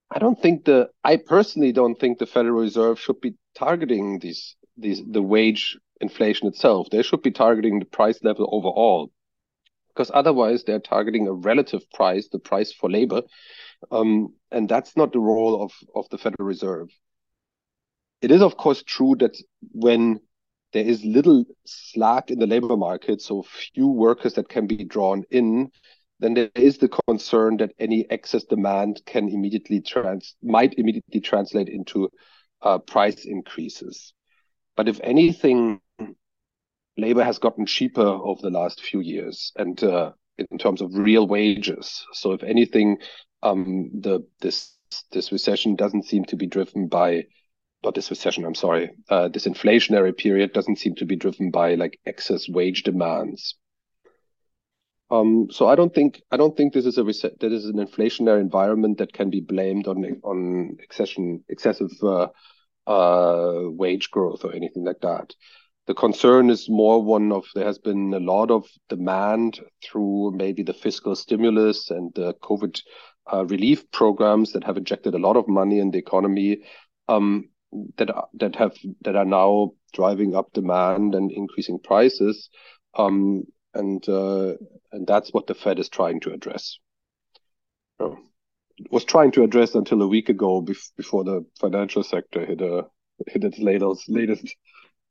I 0.09 0.19
don't 0.19 0.41
think 0.41 0.65
the 0.65 0.89
I 1.03 1.17
personally 1.17 1.71
don't 1.71 1.95
think 1.95 2.17
the 2.17 2.25
Federal 2.25 2.59
Reserve 2.59 2.99
should 2.99 3.19
be 3.21 3.35
targeting 3.55 4.19
these 4.19 4.55
these 4.77 5.01
the 5.05 5.21
wage 5.21 5.77
inflation 6.01 6.47
itself. 6.47 6.89
They 6.89 7.03
should 7.03 7.21
be 7.21 7.31
targeting 7.31 7.79
the 7.79 7.85
price 7.85 8.23
level 8.23 8.49
overall. 8.51 9.11
Because 9.89 10.09
otherwise 10.13 10.63
they're 10.63 10.79
targeting 10.79 11.27
a 11.27 11.33
relative 11.33 11.83
price, 11.91 12.27
the 12.29 12.39
price 12.39 12.73
for 12.73 12.89
labor. 12.89 13.21
Um, 13.91 14.33
and 14.51 14.67
that's 14.67 14.95
not 14.95 15.11
the 15.11 15.19
role 15.19 15.63
of, 15.63 15.71
of 15.95 16.09
the 16.09 16.17
Federal 16.17 16.47
Reserve. 16.47 16.89
It 18.21 18.31
is 18.31 18.41
of 18.41 18.57
course 18.57 18.83
true 18.83 19.15
that 19.19 19.35
when 19.71 20.19
there 20.71 20.85
is 20.85 21.03
little 21.05 21.45
slack 21.65 22.31
in 22.31 22.39
the 22.39 22.47
labor 22.47 22.77
market, 22.77 23.21
so 23.21 23.43
few 23.43 23.87
workers 23.87 24.33
that 24.33 24.49
can 24.49 24.65
be 24.65 24.83
drawn 24.83 25.23
in, 25.29 25.71
then 26.19 26.33
there 26.33 26.49
is 26.55 26.77
the 26.77 26.89
concern 27.07 27.57
that 27.57 27.73
any 27.79 28.09
excess 28.09 28.43
demand 28.45 29.01
can 29.05 29.29
immediately 29.29 29.81
trans 29.81 30.35
might 30.41 30.73
immediately 30.75 31.19
translate 31.19 31.69
into 31.69 32.09
uh, 32.61 32.77
price 32.77 33.25
increases. 33.25 34.13
But 34.75 34.87
if 34.87 34.99
anything, 35.03 35.81
labor 36.97 37.23
has 37.23 37.39
gotten 37.39 37.65
cheaper 37.65 38.01
over 38.01 38.41
the 38.41 38.49
last 38.49 38.81
few 38.81 39.01
years, 39.01 39.51
and 39.55 39.83
uh, 39.83 40.13
in 40.37 40.57
terms 40.57 40.81
of 40.81 40.95
real 40.95 41.27
wages. 41.27 42.05
So 42.13 42.31
if 42.31 42.43
anything, 42.43 42.97
um, 43.43 43.91
the 43.93 44.25
this 44.41 44.75
this 45.11 45.31
recession 45.31 45.75
doesn't 45.75 46.05
seem 46.05 46.25
to 46.25 46.35
be 46.35 46.47
driven 46.47 46.87
by 46.87 47.25
not 47.83 47.95
this 47.95 48.09
recession, 48.09 48.45
I'm 48.45 48.55
sorry, 48.55 48.91
uh, 49.09 49.27
this 49.27 49.45
inflationary 49.45 50.17
period 50.17 50.53
doesn't 50.53 50.77
seem 50.77 50.95
to 50.95 51.05
be 51.05 51.15
driven 51.15 51.51
by 51.51 51.75
like 51.75 51.99
excess 52.05 52.47
wage 52.47 52.83
demands. 52.83 53.55
Um, 55.11 55.49
so 55.51 55.67
I 55.67 55.75
don't 55.75 55.93
think 55.93 56.21
I 56.31 56.37
don't 56.37 56.55
think 56.55 56.73
this 56.73 56.85
is 56.85 56.97
a 56.97 57.03
that 57.03 57.51
is 57.51 57.65
an 57.65 57.75
inflationary 57.75 58.41
environment 58.41 58.97
that 58.97 59.13
can 59.13 59.29
be 59.29 59.41
blamed 59.41 59.87
on 59.87 60.03
on 60.23 60.77
excession, 60.79 61.43
excessive 61.49 61.91
uh, 62.01 62.27
uh, 62.87 63.69
wage 63.69 64.09
growth 64.09 64.43
or 64.43 64.53
anything 64.53 64.85
like 64.85 65.01
that. 65.01 65.33
The 65.85 65.93
concern 65.93 66.49
is 66.49 66.69
more 66.69 67.03
one 67.03 67.33
of 67.33 67.45
there 67.53 67.65
has 67.65 67.77
been 67.77 68.13
a 68.13 68.19
lot 68.19 68.49
of 68.49 68.65
demand 68.87 69.59
through 69.83 70.31
maybe 70.35 70.63
the 70.63 70.73
fiscal 70.73 71.15
stimulus 71.15 71.91
and 71.91 72.13
the 72.15 72.33
COVID 72.35 72.81
uh, 73.31 73.45
relief 73.45 73.89
programs 73.91 74.53
that 74.53 74.63
have 74.63 74.77
injected 74.77 75.13
a 75.13 75.19
lot 75.19 75.37
of 75.37 75.47
money 75.47 75.79
in 75.79 75.91
the 75.91 75.99
economy. 75.99 76.63
Um, 77.07 77.49
that 77.97 78.09
that 78.35 78.55
have 78.55 78.75
that 79.01 79.15
are 79.15 79.25
now 79.25 79.71
driving 79.93 80.35
up 80.35 80.53
demand 80.53 81.15
and 81.15 81.31
increasing 81.31 81.79
prices, 81.79 82.49
um, 82.95 83.43
and 83.73 84.07
uh, 84.07 84.53
and 84.91 85.07
that's 85.07 85.33
what 85.33 85.47
the 85.47 85.55
Fed 85.55 85.79
is 85.79 85.89
trying 85.89 86.19
to 86.21 86.33
address. 86.33 86.77
So, 87.99 88.17
was 88.91 89.05
trying 89.05 89.31
to 89.31 89.43
address 89.43 89.75
until 89.75 90.01
a 90.01 90.07
week 90.07 90.29
ago 90.29 90.61
bef- 90.61 90.91
before 90.97 91.23
the 91.23 91.45
financial 91.59 92.03
sector 92.03 92.45
hit 92.45 92.61
a 92.61 92.85
hit 93.27 93.43
its 93.43 93.59
latest 93.59 94.09
latest 94.09 94.55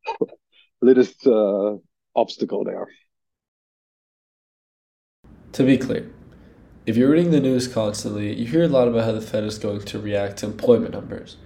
latest 0.83 1.27
uh, 1.27 1.77
obstacle 2.15 2.65
there. 2.65 2.87
To 5.53 5.65
be 5.65 5.77
clear, 5.77 6.11
if 6.85 6.97
you're 6.97 7.11
reading 7.11 7.31
the 7.31 7.41
news 7.41 7.69
constantly, 7.69 8.35
you 8.35 8.47
hear 8.47 8.65
a 8.65 8.69
lot 8.69 8.89
about 8.89 9.05
how 9.05 9.13
the 9.13 9.21
Fed 9.21 9.45
is 9.45 9.59
going 9.59 9.83
to 9.83 9.99
react 9.99 10.39
to 10.39 10.47
employment 10.47 10.93
numbers. 10.93 11.37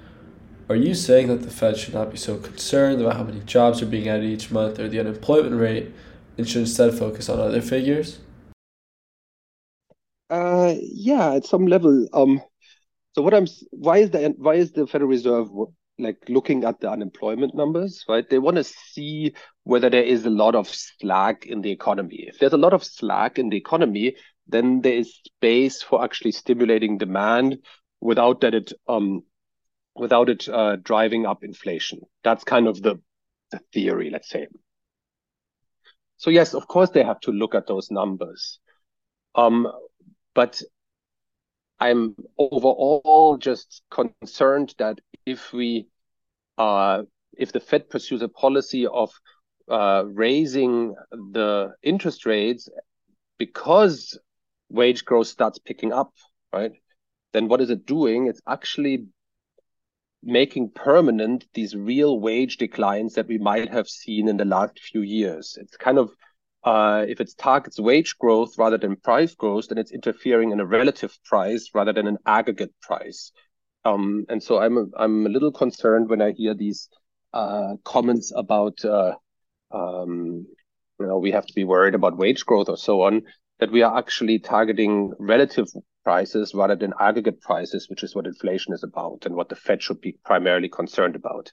Are 0.69 0.77
you 0.77 0.95
saying 0.95 1.29
that 1.29 1.43
the 1.43 1.51
Fed 1.51 1.77
should 1.77 1.95
not 1.95 2.11
be 2.11 2.17
so 2.17 2.39
concerned 2.39 3.01
about 3.01 3.17
how 3.17 3.23
many 3.23 3.41
jobs 3.41 3.83
are 3.83 3.87
being 3.87 4.09
added 4.09 4.25
each 4.25 4.51
month 4.51 4.79
or 4.79 4.89
the 4.89 4.99
unemployment 4.99 5.61
rate 5.61 5.93
and 6.39 6.49
should 6.49 6.63
instead 6.63 6.95
focus 6.95 7.29
on 7.29 7.39
other 7.39 7.61
figures? 7.61 8.19
Uh, 10.29 10.75
yeah, 10.81 11.35
at 11.35 11.45
some 11.45 11.67
level. 11.67 12.09
Um, 12.13 12.43
so 13.15 13.23
what 13.23 13.35
I'm 13.35 13.47
why 13.71 13.99
is 13.99 14.11
the 14.11 14.35
why 14.39 14.55
is 14.55 14.73
the 14.73 14.87
Federal 14.87 15.11
Reserve 15.11 15.49
like 15.99 16.19
looking 16.29 16.65
at 16.65 16.81
the 16.81 16.91
unemployment 16.91 17.55
numbers, 17.55 18.05
right? 18.09 18.29
They 18.29 18.39
want 18.39 18.57
to 18.57 18.65
see 18.65 19.35
whether 19.65 19.89
there 19.89 20.03
is 20.03 20.27
a 20.27 20.31
lot 20.31 20.55
of 20.55 20.69
slack 20.69 21.47
in 21.47 21.63
the 21.63 21.71
economy. 21.71 22.25
If 22.27 22.39
there's 22.39 22.53
a 22.53 22.59
lot 22.59 22.75
of 22.75 22.85
slack 22.85 23.39
in 23.39 23.49
the 23.49 23.57
economy, 23.57 24.17
then 24.49 24.81
there 24.83 24.95
is 24.95 25.15
space 25.25 25.83
for 25.83 26.03
actually 26.05 26.33
stimulating 26.33 26.99
demand 26.99 27.59
without 28.01 28.41
that 28.41 28.55
it 28.55 28.73
um 28.89 29.23
without 29.97 30.29
it 30.29 30.49
uh, 30.49 30.77
driving 30.77 31.27
up 31.27 31.43
inflation. 31.45 32.01
That's 32.23 32.45
kind 32.45 32.69
of 32.69 32.83
the, 32.83 32.97
the 33.51 33.61
theory, 33.73 34.11
let's 34.11 34.29
say. 34.29 34.47
So 36.19 36.31
yes, 36.31 36.55
of 36.55 36.67
course 36.69 36.91
they 36.91 37.03
have 37.05 37.21
to 37.21 37.33
look 37.33 37.55
at 37.55 37.67
those 37.67 37.91
numbers. 37.91 38.59
Um, 39.35 39.69
but 40.35 40.63
I'm 41.81 42.17
overall 42.39 43.37
just 43.39 43.83
concerned 43.91 44.75
that 44.79 45.01
if 45.27 45.53
we, 45.53 45.89
uh, 46.59 47.03
if 47.37 47.53
the 47.53 47.61
Fed 47.61 47.89
pursues 47.91 48.23
a 48.23 48.29
policy 48.29 48.87
of 48.87 49.11
uh, 49.69 50.05
raising 50.07 50.95
the 51.11 51.75
interest 51.83 52.27
rates 52.27 52.69
because 53.39 54.19
wage 54.69 55.05
growth 55.05 55.29
starts 55.29 55.59
picking 55.59 55.93
up, 55.93 56.13
right? 56.53 56.73
Then 57.33 57.49
what 57.49 57.61
is 57.61 57.71
it 57.71 57.87
doing? 57.87 58.27
It's 58.27 58.41
actually 58.47 59.07
making 60.23 60.71
permanent 60.71 61.47
these 61.55 61.77
real 61.77 62.19
wage 62.19 62.57
declines 62.57 63.15
that 63.15 63.29
we 63.29 63.39
might 63.39 63.71
have 63.71 63.89
seen 63.89 64.29
in 64.29 64.37
the 64.37 64.45
last 64.45 64.79
few 64.81 65.03
years. 65.03 65.57
It's 65.61 65.77
kind 65.77 65.99
of 65.99 66.11
uh, 66.65 67.05
if 67.09 67.21
it 67.21 67.31
targets 67.39 67.79
wage 67.79 68.19
growth 68.19 68.59
rather 68.59 68.77
than 68.77 68.97
price 68.97 69.35
growth, 69.37 69.69
then 69.69 69.79
it's 69.79 69.93
interfering 69.93 70.51
in 70.51 70.59
a 70.59 70.67
relative 70.67 71.17
price 71.25 71.71
rather 71.75 71.93
than 71.93 72.09
an 72.09 72.19
aggregate 72.27 72.75
price. 72.83 73.31
Um, 73.85 74.27
and 74.29 74.43
so 74.43 74.59
I'm 74.59 74.77
a, 74.77 74.87
I'm 74.99 75.27
a 75.27 75.29
little 75.29 75.53
concerned 75.53 76.09
when 76.09 76.21
I 76.21 76.33
hear 76.33 76.55
these 76.55 76.89
uh, 77.33 77.75
comments 77.85 78.33
about 78.35 78.85
uh, 78.85 79.15
um, 79.71 80.47
you 80.99 81.07
know 81.07 81.19
we 81.19 81.31
have 81.31 81.47
to 81.47 81.55
be 81.55 81.63
worried 81.63 81.95
about 81.95 82.17
wage 82.17 82.45
growth 82.45 82.69
or 82.69 82.77
so 82.77 83.03
on. 83.03 83.23
That 83.59 83.73
we 83.73 83.83
are 83.83 83.97
actually 83.97 84.39
targeting 84.39 85.13
relative 85.19 85.67
prices 86.05 86.55
rather 86.55 86.77
than 86.77 86.93
aggregate 87.01 87.41
prices, 87.41 87.89
which 87.89 88.03
is 88.03 88.15
what 88.15 88.27
inflation 88.27 88.75
is 88.75 88.83
about 88.83 89.25
and 89.25 89.35
what 89.35 89.49
the 89.49 89.57
Fed 89.57 89.83
should 89.83 90.01
be 90.01 90.19
primarily 90.25 90.69
concerned 90.69 91.17
about. 91.17 91.53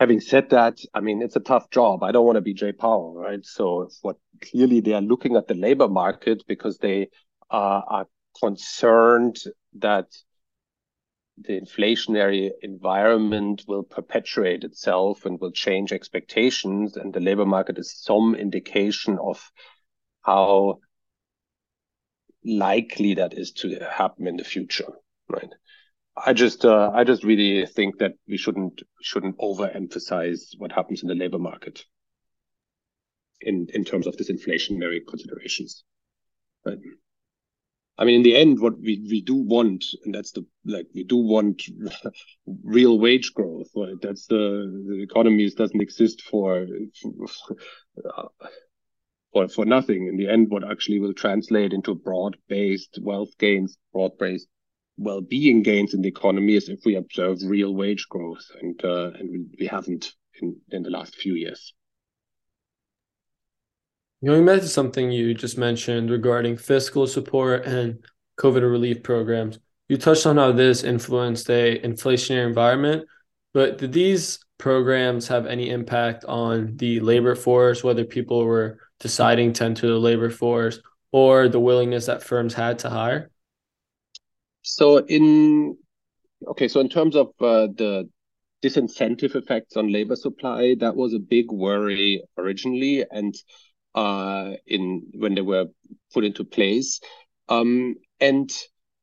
Having 0.00 0.20
said 0.20 0.50
that, 0.50 0.78
I 0.92 1.00
mean, 1.00 1.22
it's 1.22 1.36
a 1.36 1.40
tough 1.40 1.70
job. 1.70 2.02
I 2.02 2.10
don't 2.10 2.26
want 2.26 2.36
to 2.36 2.42
be 2.42 2.52
Jay 2.52 2.72
Powell, 2.72 3.14
right? 3.14 3.44
So 3.46 3.88
what 4.02 4.16
clearly 4.42 4.80
they 4.80 4.92
are 4.92 5.00
looking 5.00 5.36
at 5.36 5.46
the 5.46 5.54
labor 5.54 5.88
market 5.88 6.42
because 6.48 6.78
they 6.78 7.10
are 7.48 8.06
concerned 8.40 9.36
that 9.78 10.06
the 11.38 11.60
inflationary 11.60 12.50
environment 12.62 13.64
will 13.66 13.82
perpetuate 13.82 14.64
itself 14.64 15.24
and 15.26 15.40
will 15.40 15.52
change 15.52 15.92
expectations, 15.92 16.96
and 16.96 17.12
the 17.12 17.20
labor 17.20 17.46
market 17.46 17.78
is 17.78 17.96
some 17.96 18.34
indication 18.34 19.18
of 19.20 19.50
how 20.24 20.78
likely 22.44 23.14
that 23.14 23.34
is 23.34 23.52
to 23.52 23.78
happen 23.90 24.26
in 24.26 24.36
the 24.36 24.44
future, 24.44 24.88
right? 25.28 25.50
I 26.16 26.32
just 26.32 26.64
uh, 26.64 26.90
I 26.94 27.04
just 27.04 27.24
really 27.24 27.66
think 27.66 27.98
that 27.98 28.12
we 28.28 28.36
shouldn't 28.36 28.82
shouldn't 29.02 29.38
overemphasize 29.38 30.56
what 30.58 30.72
happens 30.72 31.02
in 31.02 31.08
the 31.08 31.14
labor 31.14 31.38
market 31.38 31.84
in 33.40 33.66
in 33.74 33.84
terms 33.84 34.06
of 34.06 34.16
this 34.16 34.30
inflationary 34.30 35.00
considerations. 35.06 35.84
Right? 36.64 36.78
I 37.96 38.04
mean, 38.04 38.16
in 38.16 38.22
the 38.22 38.36
end, 38.36 38.60
what 38.60 38.78
we, 38.78 39.06
we 39.08 39.20
do 39.20 39.36
want, 39.36 39.84
and 40.04 40.14
that's 40.14 40.32
the 40.32 40.44
like 40.64 40.86
we 40.94 41.04
do 41.04 41.16
want 41.16 41.62
real 42.64 42.98
wage 42.98 43.34
growth. 43.34 43.68
Right? 43.74 44.00
That's 44.00 44.26
the 44.26 44.84
the 44.88 45.02
economy 45.02 45.50
doesn't 45.50 45.80
exist 45.80 46.22
for 46.22 46.66
for, 47.02 48.30
for 49.34 49.48
for 49.48 49.66
nothing. 49.66 50.06
In 50.06 50.16
the 50.16 50.28
end, 50.28 50.48
what 50.48 50.64
actually 50.70 51.00
will 51.00 51.12
translate 51.12 51.74
into 51.74 51.94
broad 51.94 52.38
based 52.48 52.98
wealth 53.02 53.36
gains, 53.38 53.76
broad 53.92 54.16
based 54.18 54.48
well 54.96 55.20
being 55.20 55.62
gains 55.62 55.92
in 55.92 56.00
the 56.00 56.08
economy 56.08 56.54
is 56.54 56.68
if 56.68 56.80
we 56.86 56.94
observe 56.94 57.38
real 57.44 57.74
wage 57.74 58.06
growth, 58.08 58.46
and 58.62 58.82
uh, 58.82 59.10
and 59.18 59.54
we 59.58 59.66
haven't 59.66 60.12
in 60.40 60.56
in 60.70 60.82
the 60.82 60.90
last 60.90 61.16
few 61.16 61.34
years. 61.34 61.74
Back 64.22 64.60
to 64.62 64.68
something 64.68 65.10
you 65.10 65.34
just 65.34 65.58
mentioned 65.58 66.10
regarding 66.10 66.56
fiscal 66.56 67.06
support 67.06 67.66
and 67.66 68.02
COVID 68.40 68.62
relief 68.62 69.02
programs, 69.02 69.58
you 69.88 69.98
touched 69.98 70.24
on 70.24 70.38
how 70.38 70.50
this 70.50 70.82
influenced 70.82 71.50
a 71.50 71.78
inflationary 71.80 72.46
environment, 72.46 73.06
but 73.52 73.76
did 73.76 73.92
these 73.92 74.38
programs 74.64 75.28
have 75.28 75.44
any 75.44 75.68
impact 75.68 76.24
on 76.24 76.74
the 76.78 76.98
labor 77.00 77.34
force, 77.34 77.84
whether 77.84 78.02
people 78.02 78.46
were 78.46 78.78
deciding 78.98 79.52
to 79.52 79.62
enter 79.62 79.86
the 79.88 79.98
labor 79.98 80.30
force 80.30 80.80
or 81.12 81.48
the 81.48 81.60
willingness 81.60 82.06
that 82.06 82.22
firms 82.22 82.54
had 82.54 82.78
to 82.78 82.88
hire? 82.88 83.30
So 84.62 85.04
in 85.04 85.76
okay, 86.46 86.68
so 86.68 86.80
in 86.80 86.88
terms 86.88 87.14
of 87.14 87.26
uh, 87.42 87.68
the 87.76 88.08
disincentive 88.64 89.36
effects 89.36 89.76
on 89.76 89.92
labor 89.92 90.16
supply, 90.16 90.76
that 90.80 90.96
was 90.96 91.12
a 91.12 91.18
big 91.18 91.52
worry 91.52 92.22
originally, 92.38 93.04
and 93.10 93.34
uh, 93.94 94.52
in 94.66 95.02
when 95.12 95.34
they 95.34 95.42
were 95.42 95.66
put 96.14 96.24
into 96.24 96.42
place. 96.42 97.00
Um, 97.50 97.96
and 98.18 98.50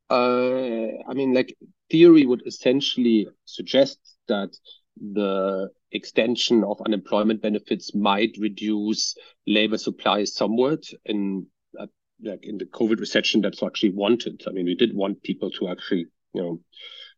uh, 0.10 0.88
I 1.08 1.13
mean, 1.13 1.36
like 1.36 1.56
theory 1.91 2.25
would 2.25 2.48
essentially 2.48 3.27
suggest 3.46 4.00
that 4.27 4.50
the 4.98 5.70
extension 5.92 6.64
of 6.64 6.82
unemployment 6.86 7.42
benefits 7.42 7.96
might 7.96 8.36
reduce 8.40 9.16
labor 9.48 9.78
supply 9.78 10.24
somewhat 10.24 10.84
in 11.06 11.48
uh, 11.80 11.88
like 12.24 12.44
in 12.44 12.58
the 12.58 12.66
COVID 12.66 13.00
recession 13.00 13.42
that's 13.42 13.64
actually 13.64 13.92
wanted. 13.92 14.44
I 14.48 14.52
mean, 14.52 14.66
we 14.66 14.76
did 14.76 14.96
want 14.96 15.24
people 15.24 15.50
to 15.52 15.70
actually, 15.70 16.06
you 16.34 16.42
know, 16.42 16.60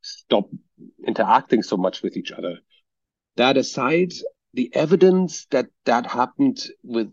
stop 0.02 0.50
interacting 1.06 1.64
so 1.64 1.78
much 1.78 2.02
with 2.02 2.18
each 2.18 2.32
other. 2.32 2.58
That 3.36 3.58
aside, 3.58 4.14
the 4.54 4.74
evidence 4.76 5.46
that 5.48 5.68
that 5.86 6.06
happened 6.06 6.64
with 6.84 7.12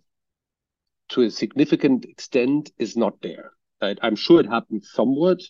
to 1.11 1.23
a 1.23 1.31
significant 1.31 2.05
extent 2.05 2.70
is 2.79 2.96
not 2.96 3.20
there. 3.23 3.53
Right? 3.83 3.99
I'm 4.03 4.16
sure 4.16 4.40
it 4.40 4.46
happened 4.46 4.85
somewhat, 4.85 5.40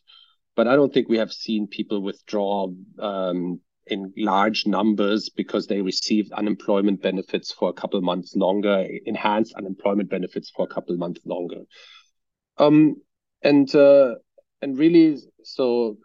but 0.56 0.68
I 0.68 0.76
don't 0.76 0.92
think 0.92 1.08
we 1.08 1.18
have 1.18 1.32
seen 1.32 1.66
people 1.66 2.00
withdraw 2.00 2.68
um, 2.98 3.60
in 3.90 4.12
large 4.16 4.66
numbers 4.66 5.28
because 5.28 5.66
they 5.66 5.82
received 5.82 6.32
unemployment 6.32 7.02
benefits 7.02 7.52
for 7.52 7.68
a 7.68 7.72
couple 7.72 8.00
months 8.00 8.34
longer, 8.36 8.86
enhanced 9.04 9.54
unemployment 9.54 10.08
benefits 10.08 10.50
for 10.54 10.64
a 10.64 10.74
couple 10.74 10.96
months 10.96 11.20
longer. 11.24 11.62
Um, 12.56 12.96
and 13.42 13.72
uh, 13.74 14.14
and 14.62 14.78
really, 14.78 15.18
so 15.42 15.98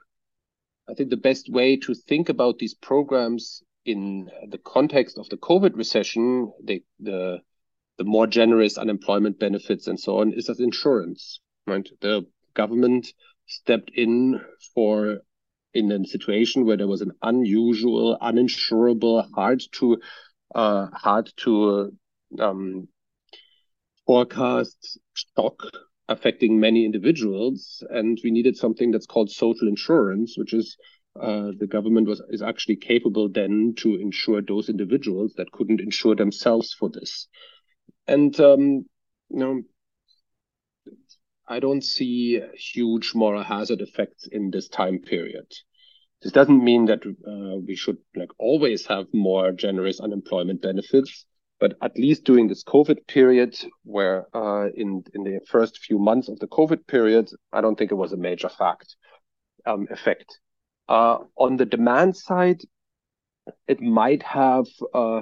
I 0.90 0.94
think 0.94 1.10
the 1.10 1.18
best 1.18 1.52
way 1.52 1.78
to 1.78 1.94
think 1.94 2.30
about 2.30 2.58
these 2.58 2.74
programs 2.74 3.64
in 3.86 4.30
the 4.50 4.58
context 4.58 5.18
of 5.18 5.30
the 5.30 5.38
COVID 5.38 5.76
recession, 5.76 6.52
the 6.64 6.84
the 7.00 7.40
the 7.98 8.04
more 8.04 8.28
generous 8.28 8.78
unemployment 8.78 9.40
benefits 9.40 9.88
and 9.88 10.00
so 10.00 10.20
on 10.20 10.34
is 10.34 10.50
as 10.50 10.60
insurance, 10.60 11.40
right? 11.68 11.88
The 12.02 12.26
government 12.54 13.08
stepped 13.48 13.92
in 13.94 14.42
for 14.74 15.20
in 15.76 15.92
a 15.92 16.06
situation 16.06 16.66
where 16.66 16.78
there 16.78 16.88
was 16.88 17.02
an 17.02 17.12
unusual, 17.22 18.18
uninsurable, 18.22 19.30
hard 19.36 19.62
to 19.74 19.98
uh, 20.56 20.88
hard 20.94 21.32
to 21.38 21.92
um, 22.40 22.88
forecast 24.06 25.00
shock 25.14 25.60
affecting 26.08 26.60
many 26.60 26.86
individuals, 26.86 27.84
and 27.90 28.20
we 28.24 28.32
needed 28.32 28.56
something 28.56 28.92
that's 28.92 29.08
called 29.08 29.30
social 29.32 29.68
insurance, 29.68 30.38
which 30.38 30.54
is 30.54 30.78
uh, 31.20 31.52
the 31.60 31.68
government 31.68 32.08
was 32.08 32.22
is 32.30 32.42
actually 32.42 32.76
capable 32.76 33.30
then 33.30 33.74
to 33.78 33.96
insure 33.96 34.42
those 34.42 34.70
individuals 34.70 35.34
that 35.38 35.52
couldn't 35.52 35.82
insure 35.82 36.16
themselves 36.16 36.74
for 36.74 36.90
this. 36.90 37.28
And 38.08 38.38
um, 38.40 38.86
you 39.30 39.40
know, 39.40 39.62
I 41.48 41.60
don't 41.60 41.84
see 41.84 42.42
huge 42.56 43.14
moral 43.14 43.44
hazard 43.44 43.82
effects 43.82 44.28
in 44.32 44.52
this 44.52 44.68
time 44.68 45.00
period. 45.00 45.48
This 46.26 46.32
doesn't 46.32 46.64
mean 46.64 46.86
that 46.86 47.06
uh, 47.06 47.60
we 47.68 47.76
should 47.76 48.00
like 48.16 48.32
always 48.40 48.88
have 48.88 49.06
more 49.14 49.52
generous 49.52 50.00
unemployment 50.00 50.60
benefits, 50.60 51.24
but 51.60 51.78
at 51.84 51.96
least 52.00 52.24
during 52.24 52.48
this 52.48 52.64
COVID 52.64 53.06
period, 53.06 53.56
where 53.84 54.26
uh, 54.36 54.70
in 54.76 55.04
in 55.14 55.24
the 55.24 55.40
first 55.48 55.78
few 55.78 56.00
months 56.00 56.28
of 56.28 56.40
the 56.40 56.48
COVID 56.48 56.88
period, 56.88 57.30
I 57.54 57.62
don't 57.62 57.78
think 57.78 57.92
it 57.92 58.02
was 58.04 58.12
a 58.12 58.18
major 58.18 58.50
fact 58.50 58.96
um, 59.68 59.86
effect. 59.92 60.40
Uh, 60.90 61.20
on 61.38 61.58
the 61.58 61.66
demand 61.68 62.18
side, 62.18 62.62
it 63.68 63.80
might 63.80 64.24
have 64.24 64.66
uh, 64.96 65.22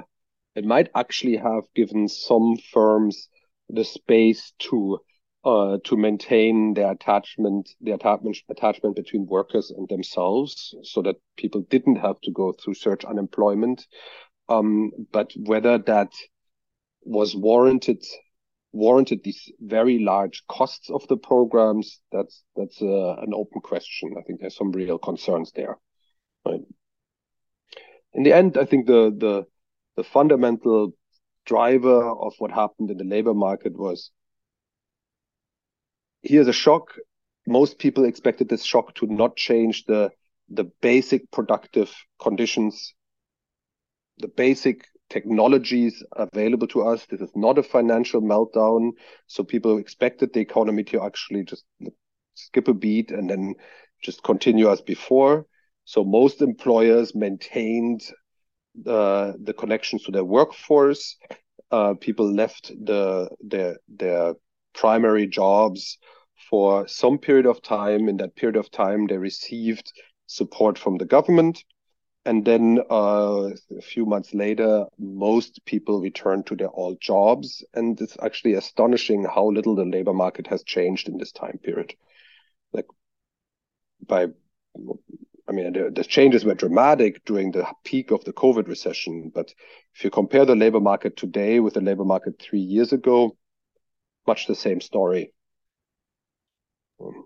it 0.55 0.63
might 0.63 0.89
actually 0.95 1.35
have 1.35 1.65
given 1.75 2.07
some 2.07 2.55
firms 2.71 3.27
the 3.67 3.83
space 3.83 4.53
to 4.69 4.99
uh, 5.45 5.77
to 5.83 5.97
maintain 5.97 6.73
their 6.73 6.91
attachment, 6.91 7.69
the 7.81 7.91
attachment 7.91 8.37
attachment 8.49 8.95
between 8.95 9.25
workers 9.25 9.71
and 9.71 9.87
themselves, 9.89 10.73
so 10.83 11.01
that 11.01 11.17
people 11.37 11.61
didn't 11.69 11.97
have 11.97 12.19
to 12.21 12.31
go 12.31 12.53
through 12.53 12.73
search 12.73 13.03
unemployment. 13.03 13.85
Um, 14.49 14.91
but 15.11 15.31
whether 15.35 15.77
that 15.79 16.11
was 17.01 17.35
warranted 17.35 18.03
warranted 18.71 19.23
these 19.23 19.51
very 19.59 19.99
large 19.99 20.43
costs 20.47 20.89
of 20.89 21.07
the 21.07 21.17
programs, 21.17 21.99
that's 22.11 22.43
that's 22.55 22.81
uh, 22.81 23.15
an 23.21 23.33
open 23.33 23.61
question. 23.61 24.15
I 24.17 24.21
think 24.23 24.39
there's 24.39 24.57
some 24.57 24.71
real 24.71 24.97
concerns 24.97 25.51
there. 25.55 25.77
Right. 26.45 26.61
In 28.13 28.23
the 28.23 28.33
end, 28.33 28.57
I 28.57 28.65
think 28.65 28.87
the 28.87 29.15
the 29.15 29.45
the 29.95 30.03
fundamental 30.03 30.93
driver 31.45 32.09
of 32.09 32.33
what 32.39 32.51
happened 32.51 32.89
in 32.89 32.97
the 32.97 33.03
labor 33.03 33.33
market 33.33 33.77
was 33.77 34.11
here's 36.23 36.47
a 36.47 36.53
shock. 36.53 36.93
Most 37.45 37.77
people 37.77 38.05
expected 38.05 38.49
this 38.49 38.63
shock 38.63 38.95
to 38.95 39.05
not 39.05 39.35
change 39.35 39.85
the 39.85 40.11
the 40.49 40.65
basic 40.81 41.29
productive 41.31 41.93
conditions, 42.21 42.93
the 44.17 44.27
basic 44.27 44.85
technologies 45.09 46.03
available 46.15 46.67
to 46.67 46.81
us. 46.83 47.05
This 47.05 47.21
is 47.21 47.31
not 47.35 47.57
a 47.57 47.63
financial 47.63 48.21
meltdown. 48.21 48.91
So 49.27 49.43
people 49.43 49.77
expected 49.77 50.33
the 50.33 50.39
economy 50.39 50.83
to 50.85 51.03
actually 51.03 51.43
just 51.43 51.65
skip 52.33 52.67
a 52.67 52.73
beat 52.73 53.11
and 53.11 53.29
then 53.29 53.55
just 54.01 54.23
continue 54.23 54.69
as 54.71 54.81
before. 54.81 55.45
So 55.85 56.03
most 56.03 56.41
employers 56.41 57.13
maintained 57.15 58.03
uh, 58.87 59.33
the 59.41 59.53
connections 59.53 60.03
to 60.03 60.11
their 60.11 60.25
workforce. 60.25 61.17
Uh, 61.71 61.93
people 61.99 62.31
left 62.31 62.71
the 62.85 63.29
their 63.41 63.77
their 63.87 64.33
primary 64.73 65.27
jobs 65.27 65.97
for 66.49 66.87
some 66.87 67.17
period 67.17 67.45
of 67.45 67.61
time. 67.61 68.09
In 68.09 68.17
that 68.17 68.35
period 68.35 68.57
of 68.57 68.69
time, 68.71 69.07
they 69.07 69.17
received 69.17 69.91
support 70.27 70.77
from 70.77 70.97
the 70.97 71.05
government. 71.05 71.63
and 72.25 72.45
then 72.45 72.79
uh, 72.89 73.49
a 73.77 73.81
few 73.81 74.05
months 74.05 74.33
later, 74.33 74.85
most 74.97 75.59
people 75.65 75.99
returned 76.01 76.45
to 76.47 76.55
their 76.55 76.71
old 76.71 76.99
jobs. 77.01 77.63
And 77.73 77.99
it's 77.99 78.17
actually 78.21 78.53
astonishing 78.53 79.25
how 79.25 79.47
little 79.51 79.75
the 79.75 79.85
labor 79.85 80.13
market 80.13 80.47
has 80.47 80.63
changed 80.63 81.09
in 81.09 81.17
this 81.17 81.31
time 81.33 81.59
period. 81.61 81.93
Like 82.71 82.85
by, 84.07 84.27
I 85.49 85.51
mean, 85.51 85.73
the, 85.73 85.91
the 85.93 86.03
changes 86.03 86.45
were 86.45 86.55
dramatic 86.55 87.25
during 87.25 87.51
the 87.51 87.65
peak 87.83 88.11
of 88.11 88.23
the 88.23 88.33
COVID 88.33 88.67
recession. 88.67 89.31
But 89.33 89.53
if 89.93 90.03
you 90.03 90.09
compare 90.09 90.45
the 90.45 90.55
labor 90.55 90.79
market 90.79 91.17
today 91.17 91.59
with 91.59 91.73
the 91.73 91.81
labor 91.81 92.05
market 92.05 92.39
three 92.39 92.61
years 92.61 92.93
ago, 92.93 93.35
much 94.27 94.47
the 94.47 94.55
same 94.55 94.81
story, 94.81 95.33
um, 96.99 97.25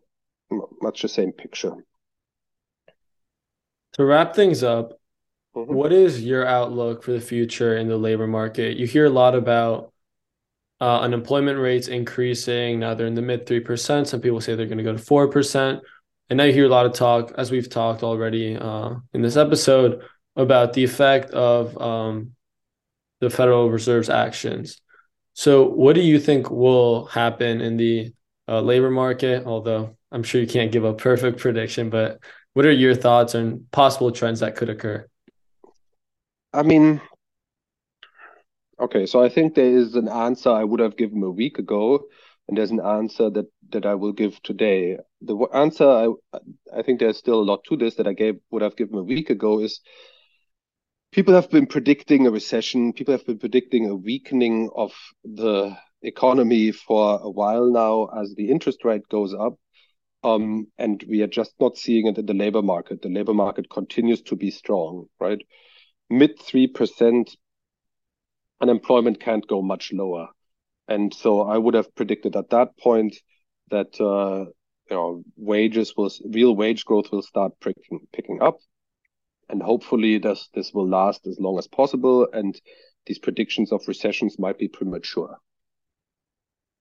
much 0.81 1.01
the 1.01 1.07
same 1.07 1.31
picture. 1.31 1.73
To 3.93 4.05
wrap 4.05 4.35
things 4.35 4.63
up, 4.63 4.99
mm-hmm. 5.55 5.73
what 5.73 5.91
is 5.91 6.23
your 6.23 6.45
outlook 6.45 7.03
for 7.03 7.11
the 7.11 7.21
future 7.21 7.77
in 7.77 7.87
the 7.87 7.97
labor 7.97 8.27
market? 8.27 8.77
You 8.77 8.87
hear 8.87 9.05
a 9.05 9.09
lot 9.09 9.35
about 9.35 9.91
uh, 10.79 10.99
unemployment 10.99 11.59
rates 11.59 11.87
increasing. 11.87 12.79
Now 12.79 12.93
they're 12.93 13.07
in 13.07 13.15
the 13.15 13.21
mid 13.21 13.45
3%. 13.45 14.07
Some 14.07 14.21
people 14.21 14.41
say 14.41 14.55
they're 14.55 14.67
going 14.67 14.77
to 14.77 14.83
go 14.83 14.95
to 14.95 15.03
4%. 15.03 15.81
And 16.29 16.37
now 16.37 16.43
you 16.43 16.53
hear 16.53 16.65
a 16.65 16.69
lot 16.69 16.85
of 16.85 16.93
talk, 16.93 17.31
as 17.37 17.51
we've 17.51 17.69
talked 17.69 18.03
already 18.03 18.55
uh, 18.55 18.95
in 19.13 19.21
this 19.21 19.37
episode, 19.37 20.01
about 20.35 20.73
the 20.73 20.83
effect 20.83 21.31
of 21.31 21.75
um, 21.81 22.31
the 23.21 23.29
Federal 23.29 23.69
Reserve's 23.69 24.09
actions. 24.09 24.81
So, 25.37 25.67
what 25.67 25.93
do 25.93 26.01
you 26.01 26.19
think 26.19 26.49
will 26.49 27.05
happen 27.05 27.61
in 27.61 27.77
the 27.77 28.11
uh, 28.47 28.59
labor 28.59 28.89
market? 28.89 29.45
Although 29.45 29.95
I'm 30.11 30.23
sure 30.23 30.41
you 30.41 30.47
can't 30.47 30.71
give 30.71 30.83
a 30.83 30.95
perfect 30.95 31.37
prediction, 31.37 31.91
but 31.91 32.19
what 32.53 32.65
are 32.65 32.71
your 32.71 32.95
thoughts 32.95 33.35
on 33.35 33.67
possible 33.71 34.11
trends 34.11 34.39
that 34.39 34.55
could 34.55 34.67
occur? 34.67 35.05
I 36.53 36.63
mean, 36.63 36.99
okay, 38.79 39.05
so 39.05 39.23
I 39.23 39.29
think 39.29 39.53
there 39.53 39.77
is 39.77 39.93
an 39.93 40.09
answer 40.09 40.49
I 40.49 40.63
would 40.63 40.79
have 40.79 40.97
given 40.97 41.21
a 41.21 41.29
week 41.29 41.59
ago, 41.59 42.05
and 42.47 42.57
there's 42.57 42.71
an 42.71 42.81
answer 42.81 43.29
that 43.29 43.45
that 43.69 43.85
I 43.85 43.93
will 43.93 44.13
give 44.13 44.41
today. 44.41 44.97
The 45.21 45.37
answer 45.53 45.87
I 45.87 46.07
I 46.75 46.81
think 46.81 46.99
there's 46.99 47.17
still 47.17 47.39
a 47.39 47.49
lot 47.51 47.63
to 47.65 47.77
this 47.77 47.93
that 47.97 48.07
I 48.07 48.13
gave 48.13 48.39
would 48.49 48.63
have 48.63 48.75
given 48.75 48.97
a 48.97 49.03
week 49.03 49.29
ago 49.29 49.59
is 49.59 49.81
people 51.17 51.33
have 51.33 51.49
been 51.49 51.65
predicting 51.65 52.27
a 52.27 52.31
recession. 52.31 52.93
People 52.93 53.11
have 53.11 53.25
been 53.25 53.39
predicting 53.39 53.89
a 53.89 53.95
weakening 53.95 54.69
of 54.75 54.93
the 55.23 55.75
economy 56.03 56.71
for 56.71 57.19
a 57.19 57.27
while 57.27 57.71
now 57.71 58.05
as 58.21 58.35
the 58.35 58.51
interest 58.51 58.85
rate 58.85 59.01
goes 59.09 59.33
up. 59.33 59.55
Um, 60.23 60.67
and 60.77 61.03
we 61.09 61.23
are 61.23 61.33
just 61.39 61.53
not 61.59 61.75
seeing 61.75 62.05
it 62.05 62.19
in 62.19 62.27
the 62.27 62.35
labor 62.35 62.61
market. 62.61 63.01
The 63.01 63.09
labor 63.09 63.33
market 63.33 63.67
continues 63.67 64.21
to 64.23 64.35
be 64.35 64.51
strong, 64.51 65.07
right? 65.19 65.39
Mid 66.07 66.37
3% 66.37 67.35
unemployment 68.61 69.19
can't 69.19 69.47
go 69.47 69.63
much 69.63 69.91
lower. 69.91 70.27
And 70.87 71.11
so 71.11 71.41
I 71.41 71.57
would 71.57 71.73
have 71.73 71.95
predicted 71.95 72.35
at 72.35 72.51
that 72.51 72.77
point 72.77 73.15
that 73.71 73.99
uh, 73.99 74.51
you 74.91 74.95
know 74.95 75.23
wages 75.35 75.95
will 75.97 76.11
real 76.29 76.55
wage 76.55 76.85
growth 76.85 77.11
will 77.11 77.23
start 77.23 77.53
picking 77.59 78.01
picking 78.13 78.39
up, 78.39 78.59
and 79.49 79.61
hopefully 79.61 80.17
this 80.17 80.49
this 80.53 80.73
will 80.73 80.87
last 80.87 81.25
as 81.27 81.39
long 81.39 81.57
as 81.57 81.67
possible. 81.67 82.27
And 82.31 82.59
these 83.05 83.19
predictions 83.19 83.71
of 83.71 83.87
recessions 83.87 84.37
might 84.37 84.57
be 84.57 84.67
premature. 84.67 85.37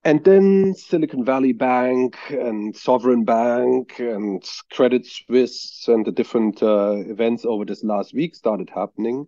And 0.04 0.22
then 0.24 0.74
Silicon 0.74 1.24
Valley 1.24 1.52
Bank 1.52 2.16
and 2.30 2.76
Sovereign 2.76 3.24
Bank 3.24 3.98
and 3.98 4.44
Credit 4.70 5.04
Suisse 5.04 5.84
and 5.88 6.06
the 6.06 6.12
different 6.12 6.62
uh, 6.62 6.94
events 6.96 7.44
over 7.44 7.64
this 7.64 7.82
last 7.82 8.14
week 8.14 8.36
started 8.36 8.70
happening. 8.72 9.26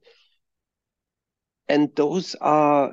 And 1.69 1.95
those 1.97 2.37
are 2.41 2.93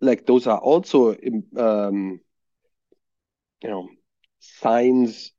like 0.00 0.26
those 0.26 0.46
are 0.46 0.58
also 0.58 1.16
um, 1.56 2.20
you 3.62 3.70
know 3.70 3.88
signs 4.38 5.32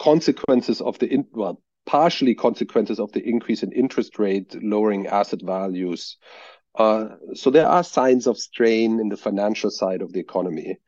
consequences 0.00 0.80
of 0.80 0.98
the 0.98 1.24
well 1.32 1.62
partially 1.88 2.34
consequences 2.34 3.00
of 3.00 3.10
the 3.12 3.26
increase 3.26 3.62
in 3.62 3.72
interest 3.72 4.18
rate 4.18 4.54
lowering 4.62 5.06
asset 5.06 5.40
values 5.42 6.16
uh, 6.74 7.08
so 7.34 7.50
there 7.50 7.66
are 7.66 7.82
signs 7.82 8.26
of 8.26 8.38
strain 8.38 9.00
in 9.00 9.08
the 9.08 9.16
financial 9.16 9.70
side 9.70 10.02
of 10.02 10.12
the 10.12 10.20
economy 10.20 10.78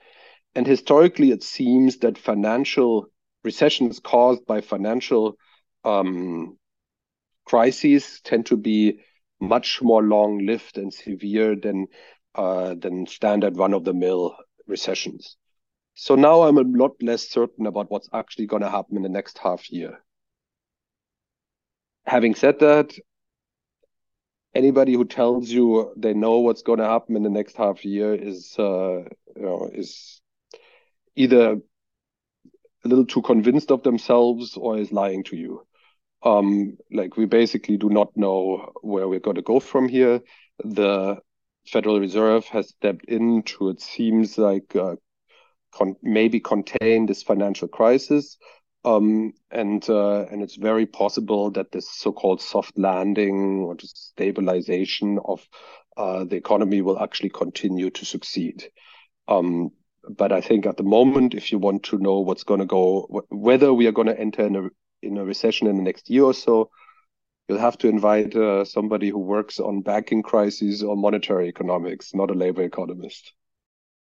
and 0.55 0.67
historically, 0.67 1.31
it 1.31 1.43
seems 1.43 1.99
that 1.99 2.19
financial 2.19 3.07
recessions 3.45 4.01
caused 4.01 4.45
by 4.47 4.61
financial 4.61 5.37
um, 5.85 6.59
crises 7.45 8.21
tend 8.25 8.47
to 8.47 8.57
be 8.57 8.99
much 9.41 9.81
more 9.81 10.03
long-lived 10.03 10.77
and 10.77 10.93
severe 10.93 11.57
than 11.57 11.87
uh, 12.35 12.75
than 12.75 13.07
standard 13.07 13.57
run-of-the-mill 13.57 14.37
recessions. 14.67 15.37
So 15.95 16.15
now 16.15 16.43
I'm 16.43 16.59
a 16.59 16.63
lot 16.63 16.93
less 17.03 17.29
certain 17.29 17.67
about 17.67 17.91
what's 17.91 18.09
actually 18.13 18.47
going 18.47 18.63
to 18.63 18.71
happen 18.71 18.97
in 18.97 19.03
the 19.03 19.09
next 19.09 19.39
half 19.39 19.71
year. 19.71 19.99
Having 22.07 22.35
said 22.35 22.59
that, 22.61 22.93
anybody 24.55 24.95
who 24.95 25.05
tells 25.05 25.49
you 25.49 25.93
they 25.97 26.15
know 26.15 26.39
what's 26.41 26.63
going 26.63 26.79
to 26.79 26.85
happen 26.85 27.17
in 27.17 27.23
the 27.23 27.31
next 27.31 27.57
half 27.57 27.85
year 27.85 28.15
is 28.15 28.55
uh, 28.59 28.99
you 29.37 29.43
know 29.43 29.71
is 29.73 30.21
either 31.17 31.61
a 32.85 32.89
little 32.89 33.07
too 33.07 33.23
convinced 33.23 33.71
of 33.71 33.83
themselves 33.83 34.57
or 34.57 34.79
is 34.79 34.93
lying 34.93 35.23
to 35.25 35.37
you. 35.37 35.67
Um, 36.23 36.77
like 36.91 37.17
we 37.17 37.27
basically 37.27 37.77
do 37.77 37.89
not 37.89 38.17
know 38.17 38.73
where 38.83 39.09
we're 39.09 39.21
going 39.21 39.37
to 39.37 39.43
go 39.43 39.61
from 39.61 39.89
here. 39.89 40.21
The 40.65 41.19
Federal 41.67 42.01
Reserve 42.01 42.45
has 42.47 42.71
stepped 42.71 43.05
in 43.07 43.43
to 43.43 43.71
it 43.71 43.81
seems 43.81 44.37
like 44.39 44.75
uh, 44.77 44.97
con- 45.73 45.97
maybe 46.03 46.41
contain 46.41 47.07
this 47.07 47.23
financial 47.23 47.69
crisis. 47.69 48.37
Um, 48.85 49.35
and 49.51 49.87
uh, 49.91 50.25
and 50.31 50.43
it's 50.43 50.57
very 50.57 50.87
possible 50.87 51.51
that 51.51 51.71
this 51.71 51.91
so-called 51.91 52.41
soft 52.41 52.79
landing 52.79 53.65
or 53.65 53.75
just 53.75 54.09
stabilization 54.11 55.19
of 55.25 55.47
uh, 55.97 56.25
the 56.25 56.37
economy 56.37 56.81
will 56.81 56.99
actually 56.99 57.29
continue 57.29 57.91
to 57.91 58.05
succeed. 58.07 58.71
Um, 59.29 59.73
but 60.09 60.33
I 60.33 60.41
think 60.41 60.65
at 60.65 60.79
the 60.79 60.83
moment, 60.83 61.35
if 61.35 61.53
you 61.53 61.59
want 61.59 61.83
to 61.85 61.99
know 61.99 62.21
what's 62.21 62.45
going 62.45 62.61
to 62.61 62.67
go, 62.67 63.25
whether 63.29 63.73
we 63.75 63.87
are 63.87 63.93
going 63.93 64.09
to 64.09 64.19
enter 64.19 64.47
in 64.47 64.57
a 64.57 64.69
in 65.03 65.19
a 65.19 65.25
recession 65.25 65.67
in 65.67 65.77
the 65.77 65.83
next 65.83 66.09
year 66.09 66.25
or 66.25 66.35
so, 66.35 66.71
you'll 67.49 67.59
have 67.59 67.79
to 67.79 67.89
invite 67.89 68.35
uh, 68.35 68.65
somebody 68.65 69.11
who 69.11 69.19
works 69.19 69.59
on 69.61 69.83
banking 69.83 70.23
crises 70.23 70.83
or 70.83 70.97
monetary 70.97 71.49
economics, 71.49 72.15
not 72.15 72.31
a 72.31 72.35
labor 72.35 72.63
economist. 72.63 73.33